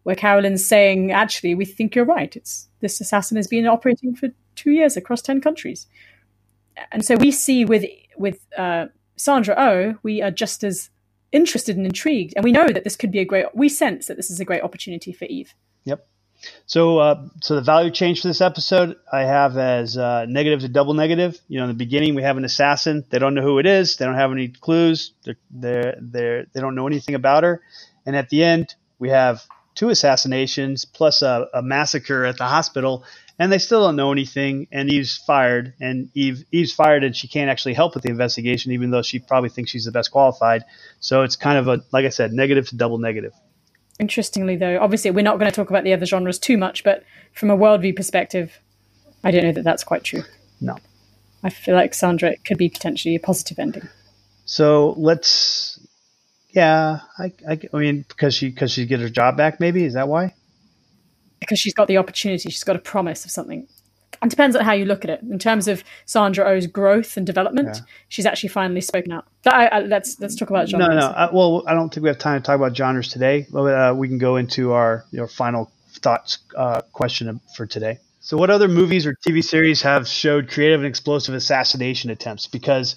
where 0.03 0.15
Carolyn's 0.15 0.65
saying, 0.65 1.11
"Actually, 1.11 1.55
we 1.55 1.65
think 1.65 1.95
you're 1.95 2.05
right. 2.05 2.35
It's 2.35 2.67
this 2.79 3.01
assassin 3.01 3.37
has 3.37 3.47
been 3.47 3.65
operating 3.67 4.15
for 4.15 4.29
two 4.55 4.71
years 4.71 4.97
across 4.97 5.21
ten 5.21 5.41
countries." 5.41 5.87
and 6.91 7.03
so 7.03 7.15
we 7.15 7.31
see 7.31 7.65
with 7.65 7.85
with 8.17 8.45
uh, 8.57 8.87
Sandra 9.15 9.55
O, 9.57 9.95
we 10.03 10.21
are 10.21 10.31
just 10.31 10.63
as 10.63 10.89
interested 11.31 11.77
and 11.77 11.85
intrigued, 11.85 12.33
and 12.35 12.43
we 12.43 12.51
know 12.51 12.67
that 12.67 12.83
this 12.83 12.95
could 12.95 13.11
be 13.11 13.19
a 13.19 13.25
great. 13.25 13.45
We 13.53 13.69
sense 13.69 14.07
that 14.07 14.17
this 14.17 14.29
is 14.29 14.39
a 14.39 14.45
great 14.45 14.63
opportunity 14.63 15.11
for 15.11 15.25
Eve. 15.25 15.53
Yep. 15.85 16.05
So, 16.65 16.99
uh, 16.99 17.27
so 17.41 17.55
the 17.55 17.61
value 17.61 17.89
change 17.89 18.21
for 18.21 18.27
this 18.27 18.41
episode 18.41 18.97
I 19.11 19.21
have 19.21 19.57
as 19.57 19.97
uh, 19.97 20.25
negative 20.27 20.59
to 20.61 20.67
double 20.67 20.93
negative. 20.93 21.39
You 21.47 21.59
know, 21.59 21.63
in 21.65 21.69
the 21.69 21.75
beginning 21.75 22.15
we 22.15 22.23
have 22.23 22.37
an 22.37 22.45
assassin. 22.45 23.05
They 23.09 23.19
don't 23.19 23.33
know 23.33 23.41
who 23.41 23.59
it 23.59 23.65
is. 23.65 23.97
They 23.97 24.05
don't 24.05 24.15
have 24.15 24.31
any 24.31 24.49
clues. 24.49 25.13
They're, 25.23 25.37
they're, 25.49 25.95
they're, 26.01 26.45
they 26.53 26.59
don't 26.59 26.75
know 26.75 26.87
anything 26.87 27.15
about 27.15 27.43
her. 27.43 27.61
And 28.05 28.15
at 28.15 28.29
the 28.29 28.43
end 28.43 28.75
we 28.99 29.09
have 29.09 29.45
two 29.75 29.89
assassinations 29.89 30.85
plus 30.85 31.21
a, 31.21 31.47
a 31.53 31.61
massacre 31.61 32.25
at 32.25 32.37
the 32.37 32.45
hospital, 32.45 33.03
and 33.39 33.51
they 33.51 33.57
still 33.57 33.83
don't 33.85 33.95
know 33.95 34.11
anything. 34.11 34.67
And 34.71 34.91
Eve's 34.91 35.17
fired, 35.17 35.73
and 35.79 36.09
Eve 36.13 36.45
Eve's 36.51 36.73
fired, 36.73 37.03
and 37.03 37.15
she 37.15 37.27
can't 37.27 37.49
actually 37.49 37.73
help 37.73 37.95
with 37.95 38.03
the 38.03 38.09
investigation, 38.09 38.71
even 38.71 38.91
though 38.91 39.01
she 39.01 39.19
probably 39.19 39.49
thinks 39.49 39.71
she's 39.71 39.85
the 39.85 39.91
best 39.91 40.11
qualified. 40.11 40.63
So 40.99 41.23
it's 41.23 41.35
kind 41.35 41.57
of 41.57 41.67
a, 41.67 41.83
like 41.91 42.05
I 42.05 42.09
said, 42.09 42.33
negative 42.33 42.67
to 42.69 42.75
double 42.75 42.97
negative. 42.97 43.33
Interestingly, 43.99 44.55
though, 44.55 44.79
obviously 44.79 45.11
we're 45.11 45.23
not 45.23 45.37
going 45.37 45.49
to 45.49 45.55
talk 45.55 45.69
about 45.69 45.83
the 45.83 45.93
other 45.93 46.05
genres 46.05 46.39
too 46.39 46.57
much, 46.57 46.83
but 46.83 47.03
from 47.33 47.49
a 47.49 47.57
worldview 47.57 47.95
perspective, 47.95 48.59
I 49.23 49.31
don't 49.31 49.43
know 49.43 49.51
that 49.51 49.63
that's 49.63 49.83
quite 49.83 50.03
true. 50.03 50.23
No. 50.59 50.77
I 51.43 51.49
feel 51.49 51.75
like 51.75 51.93
Sandra 51.93 52.31
it 52.31 52.43
could 52.43 52.57
be 52.57 52.69
potentially 52.69 53.15
a 53.15 53.19
positive 53.19 53.59
ending. 53.59 53.87
So 54.45 54.95
let's, 54.97 55.79
yeah, 56.53 56.99
I, 57.19 57.31
I, 57.49 57.59
I 57.73 57.77
mean, 57.77 58.05
because 58.07 58.33
she 58.35 58.49
because 58.49 58.71
she 58.71 58.85
get 58.85 58.99
her 59.01 59.09
job 59.09 59.35
back, 59.37 59.59
maybe 59.59 59.83
is 59.83 59.93
that 59.95 60.07
why? 60.07 60.33
because 61.39 61.59
she's 61.59 61.73
got 61.73 61.89
the 61.89 61.97
opportunity, 61.97 62.49
she's 62.49 62.63
got 62.63 62.77
a 62.77 62.79
promise 62.79 63.25
of 63.25 63.31
something. 63.31 63.67
And 64.21 64.31
depends 64.31 64.55
on 64.55 64.63
how 64.63 64.71
you 64.71 64.85
look 64.85 65.03
at 65.03 65.09
it. 65.09 65.21
In 65.23 65.37
terms 65.37 65.67
of 65.67 65.83
Sandra 66.05 66.45
Oh's 66.45 66.67
growth 66.67 67.17
and 67.17 67.27
development, 67.27 67.67
Yeah. 67.73 67.81
she's 68.07 68.25
actually 68.25 68.47
finally 68.47 68.79
spoken 68.79 69.11
out. 69.11 69.25
But 69.43 69.53
I, 69.53 69.65
I, 69.65 69.79
let's 69.81 70.17
let's 70.21 70.35
talk 70.35 70.49
about 70.49 70.71
No, 70.71 70.79
genres. 70.79 71.03
no. 71.03 71.07
I, 71.07 71.29
well, 71.33 71.63
I 71.67 71.73
don't 71.73 71.93
think 71.93 72.03
we 72.03 72.07
have 72.07 72.17
time 72.19 72.41
to 72.41 72.45
talk 72.45 72.55
about 72.55 72.77
genres 72.77 73.09
today. 73.09 73.45
But 73.51 73.63
uh, 73.73 73.93
we 73.93 74.07
can 74.07 74.19
go 74.19 74.37
into 74.37 74.71
our 74.71 75.03
your 75.11 75.27
final 75.27 75.69
thoughts 76.01 76.37
uh, 76.55 76.79
question 76.93 77.41
for 77.57 77.65
today. 77.65 77.99
So, 78.21 78.37
what 78.37 78.49
other 78.49 78.69
movies 78.69 79.05
or 79.05 79.13
TV 79.27 79.43
series 79.43 79.81
have 79.81 80.07
showed 80.07 80.49
creative 80.49 80.79
and 80.79 80.87
explosive 80.87 81.35
assassination 81.35 82.09
attempts? 82.09 82.47
Because 82.47 82.95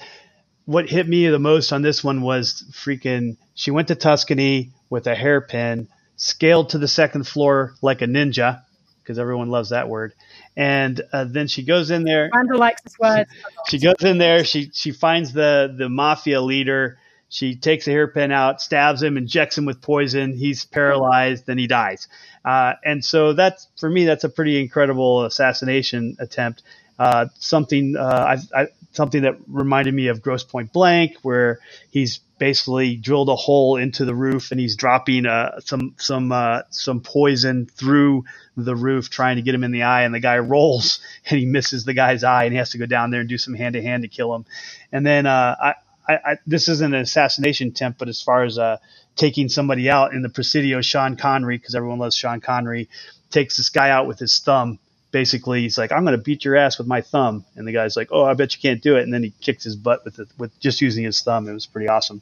what 0.67 0.89
hit 0.89 1.09
me 1.09 1.27
the 1.29 1.39
most 1.39 1.73
on 1.73 1.83
this 1.83 2.05
one 2.05 2.21
was 2.23 2.65
freaking. 2.73 3.37
She 3.55 3.71
went 3.71 3.89
to 3.89 3.95
Tuscany 3.95 4.73
with 4.91 5.07
a 5.07 5.15
hairpin, 5.15 5.89
scaled 6.17 6.71
to 6.71 6.79
the 6.79 6.89
second 6.89 7.27
floor 7.27 7.75
like 7.81 8.03
a 8.03 8.07
ninja, 8.07 8.63
because 9.03 9.19
everyone 9.19 9.49
loves 9.49 9.71
that 9.71 9.89
word. 9.89 10.13
And 10.57 11.01
uh, 11.13 11.25
then 11.29 11.47
she 11.47 11.63
goes 11.63 11.91
in 11.91 12.05
there. 12.05 12.31
Randall 12.35 12.59
likes 12.59 12.83
this 12.83 12.99
word. 12.99 13.27
She 13.69 13.79
goes 13.79 14.03
in 14.03 14.19
there. 14.19 14.45
She 14.45 14.71
she 14.73 14.91
finds 14.91 15.33
the 15.33 15.75
the 15.77 15.89
mafia 15.89 16.41
leader. 16.41 16.99
She 17.29 17.57
takes 17.57 17.89
a 17.89 17.91
hairpin 17.91 18.31
out, 18.31 18.61
stabs 18.61 19.03
him, 19.03 19.17
injects 19.17 19.59
him 19.59 19.65
with 19.65 19.83
poison. 19.83 20.33
He's 20.33 20.65
paralyzed, 20.65 21.47
then 21.47 21.59
he 21.59 21.67
dies. 21.67 22.07
Uh, 22.45 22.75
and 22.85 23.05
so 23.05 23.33
that's 23.33 23.69
for 23.77 23.91
me, 23.91 24.05
that's 24.05 24.23
a 24.25 24.29
pretty 24.29 24.61
incredible 24.61 25.25
assassination 25.25 26.17
attempt. 26.21 26.63
Uh, 26.99 27.27
something 27.39 27.97
uh, 27.97 28.37
I, 28.55 28.61
I, 28.63 28.67
something 28.97 29.23
that 29.25 29.37
reminded 29.49 29.95
me 29.95 30.09
of 30.09 30.23
Grosse 30.23 30.45
Pointe 30.45 30.73
Blank, 30.73 31.19
where 31.23 31.61
he's 31.91 32.21
basically 32.39 32.97
drilled 32.97 33.31
a 33.31 33.37
hole 33.37 33.77
into 33.79 34.05
the 34.07 34.15
roof 34.17 34.53
and 34.53 34.61
he's 34.61 34.77
dropping 34.77 35.27
uh, 35.27 35.61
some 35.61 35.95
some 35.99 36.33
uh, 36.33 36.63
some 36.71 37.01
poison 37.03 37.67
through 37.67 38.25
the 38.57 38.77
roof, 38.77 39.11
trying 39.11 39.37
to 39.37 39.43
get 39.43 39.55
him 39.55 39.65
in 39.65 39.73
the 39.73 39.85
eye, 39.85 40.05
and 40.05 40.15
the 40.15 40.21
guy 40.21 40.39
rolls 40.39 41.01
and 41.31 41.41
he 41.41 41.47
misses 41.47 41.85
the 41.85 41.95
guy's 41.95 42.25
eye, 42.25 42.45
and 42.45 42.55
he 42.55 42.59
has 42.59 42.71
to 42.73 42.79
go 42.79 42.87
down 42.87 43.11
there 43.13 43.21
and 43.21 43.31
do 43.31 43.39
some 43.39 43.55
hand 43.55 43.75
to 43.75 43.83
hand 43.83 44.05
to 44.05 44.09
kill 44.09 44.35
him. 44.35 44.47
And 44.93 45.07
then 45.07 45.27
uh, 45.27 45.57
I, 45.61 45.75
I, 46.09 46.15
I, 46.15 46.39
this 46.47 46.69
isn't 46.69 46.95
an 46.95 47.01
assassination 47.03 47.69
attempt, 47.69 47.99
but 48.01 48.09
as 48.09 48.23
far 48.23 48.45
as 48.45 48.59
uh, 48.59 48.79
taking 49.17 49.49
somebody 49.49 49.91
out 49.91 50.15
in 50.15 50.23
the 50.23 50.31
Presidio, 50.31 50.83
Sean 50.83 51.17
Connery, 51.17 51.59
because 51.59 51.75
everyone 51.77 51.99
loves 52.01 52.17
Sean 52.17 52.41
Connery, 52.41 52.89
takes 53.31 53.57
this 53.57 53.71
guy 53.71 53.91
out 53.91 54.07
with 54.09 54.19
his 54.19 54.39
thumb. 54.41 54.79
Basically, 55.17 55.63
he's 55.63 55.79
like, 55.79 55.93
"I'm 55.93 56.05
going 56.05 56.15
to 56.15 56.23
beat 56.23 56.45
your 56.45 56.57
ass 56.57 56.77
with 56.77 56.87
my 56.87 57.01
thumb," 57.01 57.47
and 57.57 57.67
the 57.67 57.73
guy's 57.73 57.97
like, 57.97 58.09
"Oh, 58.13 58.25
I 58.27 58.35
bet 58.35 58.55
you 58.55 58.61
can't 58.61 58.83
do 58.83 58.97
it." 58.97 59.03
And 59.03 59.15
then 59.15 59.23
he 59.23 59.31
kicks 59.41 59.65
his 59.65 59.75
butt 59.75 60.05
with 60.05 60.19
it, 60.19 60.29
with 60.37 60.61
just 60.61 60.83
using 60.83 61.05
his 61.05 61.23
thumb. 61.23 61.49
It 61.49 61.55
was 61.55 61.65
pretty 61.65 61.89
awesome. 61.89 62.21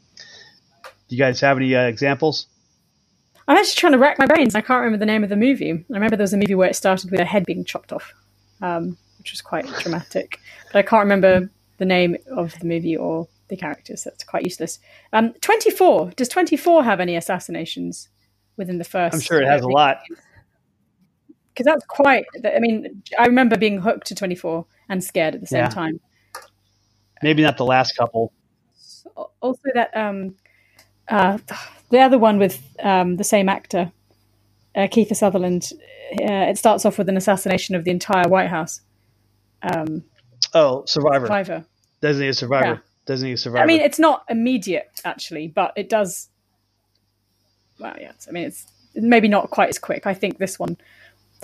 Do 1.09 1.17
you 1.17 1.19
guys 1.19 1.41
have 1.41 1.57
any 1.57 1.75
uh, 1.75 1.87
examples? 1.87 2.47
I'm 3.49 3.57
actually 3.57 3.81
trying 3.81 3.95
to 3.95 3.99
rack 3.99 4.21
my 4.21 4.27
brains. 4.27 4.55
I 4.55 4.61
can't 4.61 4.79
remember 4.79 4.99
the 4.99 5.07
name 5.07 5.25
of 5.25 5.29
the 5.29 5.35
movie. 5.35 5.73
I 5.73 5.85
remember 5.89 6.15
there 6.15 6.23
was 6.23 6.35
a 6.35 6.37
movie 6.37 6.55
where 6.55 6.71
it 6.71 6.77
started 6.77 7.11
with 7.11 7.19
a 7.19 7.25
head 7.25 7.45
being 7.45 7.65
chopped 7.65 7.93
off, 7.93 8.15
um, 8.63 8.97
which 9.19 9.33
was 9.33 9.43
quite 9.43 9.67
dramatic. 9.81 10.39
But 10.73 10.79
I 10.79 10.83
can't 10.83 11.03
remember 11.03 11.51
the 11.79 11.85
name 11.85 12.17
of 12.31 12.57
the 12.61 12.67
movie 12.67 12.97
or 12.97 13.27
the 13.49 13.57
characters. 13.57 14.05
That's 14.05 14.23
quite 14.23 14.45
useless. 14.45 14.79
Um, 15.13 15.33
24. 15.41 16.13
Does 16.15 16.29
24 16.29 16.85
have 16.85 17.01
any 17.01 17.17
assassinations 17.17 18.09
within 18.57 18.79
the 18.79 18.85
first? 18.85 19.15
I'm 19.15 19.21
sure 19.21 19.43
it 19.43 19.49
has 19.49 19.63
a 19.63 19.69
lot. 19.69 19.99
Because 21.55 21.67
that's 21.67 21.85
quite. 21.87 22.27
I 22.45 22.59
mean, 22.59 23.03
I 23.19 23.27
remember 23.27 23.57
being 23.57 23.79
hooked 23.79 24.09
to 24.09 24.15
24 24.15 24.67
and 24.89 25.03
scared 25.03 25.35
at 25.37 25.41
the 25.41 25.47
same 25.47 25.61
Yeah. 25.65 25.69
time. 25.69 26.01
Maybe 27.23 27.43
not 27.43 27.57
the 27.57 27.65
last 27.65 27.97
couple. 27.97 28.33
Also, 29.41 29.63
that 29.75 29.97
um, 29.97 30.35
uh, 31.09 31.39
the 31.91 32.01
other 32.01 32.19
one 32.19 32.39
with 32.39 32.61
um, 32.81 33.17
the 33.17 33.25
same 33.25 33.49
actor, 33.49 33.93
uh, 34.75 34.89
Keith 34.91 35.15
Sutherland. 35.17 35.71
Uh, 36.13 36.51
it 36.51 36.59
starts 36.59 36.85
off 36.85 36.99
with 36.99 37.09
an 37.09 37.17
assassination 37.17 37.75
of 37.75 37.85
the 37.85 37.91
entire 37.91 38.29
White 38.29 38.49
House. 38.51 38.81
Um, 39.63 40.05
Oh, 40.53 40.85
Survivor. 40.87 41.27
Survivor. 41.27 41.65
Designated 42.01 42.37
Survivor. 42.37 42.67
Yeah. 42.67 42.79
Designated 43.07 43.39
Survivor. 43.41 43.63
I 43.65 43.67
mean, 43.67 43.81
it's 43.81 43.99
not 43.99 44.25
immediate 44.29 44.89
actually, 45.05 45.49
but 45.49 45.73
it 45.77 45.89
does. 45.89 46.29
Well, 47.79 47.97
yeah. 48.01 48.13
I 48.29 48.31
mean, 48.31 48.45
it's 48.45 48.67
maybe 48.95 49.29
not 49.29 49.51
quite 49.51 49.69
as 49.69 49.79
quick. 49.79 50.07
I 50.07 50.15
think 50.15 50.39
this 50.39 50.59
one, 50.59 50.77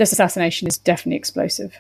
this 0.01 0.13
assassination 0.13 0.67
is 0.67 0.79
definitely 0.79 1.19
explosive. 1.19 1.77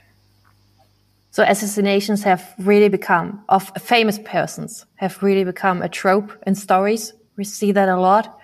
So 1.30 1.42
assassinations 1.42 2.22
have 2.24 2.54
really 2.58 2.90
become 2.90 3.42
of 3.48 3.72
famous 3.78 4.18
persons 4.22 4.84
have 4.96 5.22
really 5.22 5.44
become 5.44 5.80
a 5.80 5.88
trope 5.88 6.30
in 6.46 6.54
stories. 6.54 7.14
We 7.38 7.44
see 7.44 7.72
that 7.72 7.88
a 7.88 7.98
lot. 7.98 8.38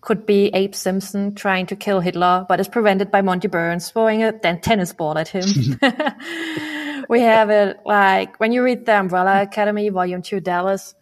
Could 0.00 0.26
be 0.26 0.50
Abe 0.54 0.76
Simpson 0.76 1.34
trying 1.34 1.66
to 1.66 1.76
kill 1.76 1.98
Hitler, 1.98 2.46
but 2.48 2.60
is 2.60 2.68
prevented 2.68 3.10
by 3.10 3.20
Monty 3.20 3.48
Burns 3.48 3.90
throwing 3.90 4.22
a 4.22 4.30
ten- 4.30 4.60
tennis 4.60 4.92
ball 4.92 5.18
at 5.18 5.28
him. 5.28 5.48
we 7.08 7.20
have 7.20 7.50
it 7.50 7.80
like 7.84 8.38
when 8.38 8.52
you 8.52 8.62
read 8.62 8.86
the 8.86 8.96
Umbrella 8.96 9.42
Academy, 9.42 9.88
Volume 9.88 10.22
Two, 10.22 10.38
Dallas. 10.38 10.94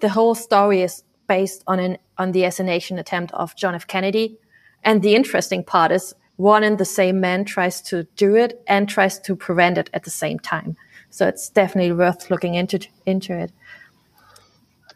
The 0.00 0.10
whole 0.10 0.34
story 0.34 0.82
is 0.82 1.02
based 1.28 1.64
on 1.66 1.78
an 1.78 1.96
on 2.18 2.32
the 2.32 2.44
assassination 2.44 2.98
attempt 2.98 3.32
of 3.32 3.56
John 3.56 3.74
F. 3.74 3.86
Kennedy, 3.86 4.36
and 4.82 5.00
the 5.00 5.14
interesting 5.14 5.64
part 5.64 5.92
is 5.92 6.14
one 6.36 6.64
and 6.64 6.78
the 6.78 6.84
same 6.84 7.20
man 7.20 7.44
tries 7.44 7.80
to 7.82 8.04
do 8.16 8.34
it 8.34 8.62
and 8.66 8.88
tries 8.88 9.18
to 9.20 9.36
prevent 9.36 9.78
it 9.78 9.90
at 9.94 10.02
the 10.04 10.10
same 10.10 10.38
time. 10.38 10.76
So 11.10 11.28
it's 11.28 11.48
definitely 11.48 11.92
worth 11.92 12.30
looking 12.30 12.54
into 12.54 12.80
into 13.06 13.32
it. 13.38 13.52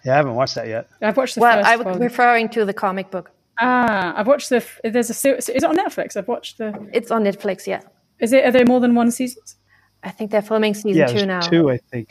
yeah, 0.04 0.14
I 0.14 0.16
haven't 0.16 0.34
watched 0.34 0.54
that 0.56 0.66
yet. 0.68 0.88
I've 1.02 1.16
watched 1.16 1.34
the 1.36 1.40
Well, 1.40 1.58
first 1.58 1.68
I 1.68 1.76
was 1.76 1.84
one. 1.86 2.00
referring 2.00 2.48
to 2.50 2.64
the 2.64 2.72
comic 2.74 3.10
book. 3.10 3.30
ah, 3.60 4.14
I've 4.16 4.26
watched 4.26 4.48
the. 4.50 4.64
There's 4.84 5.10
a. 5.10 5.14
series- 5.14 5.48
Is 5.48 5.62
it 5.62 5.64
on 5.64 5.76
Netflix? 5.76 6.16
I've 6.16 6.28
watched 6.28 6.58
the. 6.58 6.88
It's 6.92 7.10
on 7.10 7.24
Netflix, 7.24 7.66
yeah. 7.66 7.82
Is 8.20 8.32
it? 8.32 8.44
Are 8.44 8.50
there 8.50 8.64
more 8.66 8.80
than 8.80 8.94
one 8.94 9.10
seasons? 9.10 9.56
I 10.02 10.10
think 10.10 10.30
they're 10.30 10.42
filming 10.42 10.74
season 10.74 10.94
Yeah, 10.94 11.06
two 11.06 11.14
there's 11.14 11.26
now. 11.26 11.40
two, 11.40 11.70
I 11.70 11.78
think. 11.78 12.08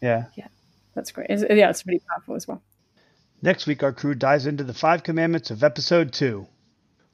Yeah. 0.00 0.24
Yeah, 0.36 0.48
that's 0.94 1.10
great. 1.12 1.30
Is- 1.30 1.44
yeah, 1.48 1.70
it's 1.70 1.86
really 1.86 2.02
powerful 2.08 2.34
as 2.36 2.46
well. 2.48 2.62
Next 3.42 3.66
week, 3.66 3.82
our 3.82 3.92
crew 3.92 4.14
dives 4.14 4.46
into 4.46 4.62
the 4.64 4.74
five 4.74 5.02
commandments 5.02 5.50
of 5.50 5.62
episode 5.64 6.12
two. 6.12 6.46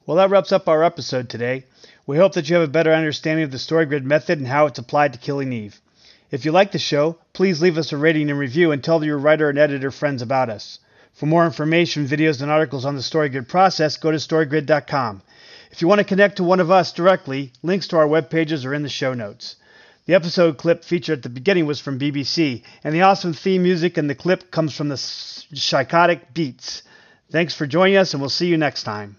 Well, 0.08 0.16
that 0.16 0.30
wraps 0.30 0.52
up 0.52 0.68
our 0.68 0.82
episode 0.82 1.28
today. 1.28 1.64
We 2.06 2.16
hope 2.16 2.32
that 2.32 2.48
you 2.48 2.56
have 2.56 2.64
a 2.66 2.72
better 2.72 2.94
understanding 2.94 3.44
of 3.44 3.50
the 3.50 3.58
story 3.58 3.84
grid 3.84 4.06
method 4.06 4.38
and 4.38 4.48
how 4.48 4.64
it's 4.64 4.78
applied 4.78 5.12
to 5.12 5.18
Killing 5.18 5.52
Eve. 5.52 5.82
If 6.30 6.46
you 6.46 6.50
like 6.50 6.72
the 6.72 6.78
show, 6.78 7.18
please 7.34 7.60
leave 7.60 7.76
us 7.76 7.92
a 7.92 7.98
rating 7.98 8.30
and 8.30 8.38
review 8.38 8.72
and 8.72 8.82
tell 8.82 9.04
your 9.04 9.18
writer 9.18 9.50
and 9.50 9.58
editor 9.58 9.90
friends 9.90 10.22
about 10.22 10.48
us. 10.48 10.78
For 11.12 11.26
more 11.26 11.44
information, 11.44 12.08
videos, 12.08 12.40
and 12.40 12.50
articles 12.50 12.86
on 12.86 12.96
the 12.96 13.02
Story 13.02 13.28
Grid 13.28 13.48
process, 13.48 13.98
go 13.98 14.10
to 14.10 14.16
storygrid.com. 14.16 15.20
If 15.72 15.82
you 15.82 15.88
want 15.88 15.98
to 15.98 16.04
connect 16.04 16.36
to 16.36 16.42
one 16.42 16.60
of 16.60 16.70
us 16.70 16.90
directly, 16.90 17.52
links 17.62 17.86
to 17.88 17.98
our 17.98 18.08
web 18.08 18.30
pages 18.30 18.64
are 18.64 18.72
in 18.72 18.84
the 18.84 18.88
show 18.88 19.12
notes. 19.12 19.56
The 20.06 20.14
episode 20.14 20.56
clip 20.56 20.84
featured 20.84 21.18
at 21.18 21.22
the 21.22 21.28
beginning 21.28 21.66
was 21.66 21.80
from 21.80 21.98
BBC, 21.98 22.62
and 22.82 22.94
the 22.94 23.02
awesome 23.02 23.34
theme 23.34 23.62
music 23.62 23.98
in 23.98 24.06
the 24.06 24.14
clip 24.14 24.50
comes 24.50 24.74
from 24.74 24.88
the 24.88 24.96
Psychotic 24.96 26.32
Beats. 26.32 26.82
Thanks 27.30 27.54
for 27.54 27.66
joining 27.66 27.98
us, 27.98 28.14
and 28.14 28.22
we'll 28.22 28.30
see 28.30 28.46
you 28.46 28.56
next 28.56 28.84
time. 28.84 29.16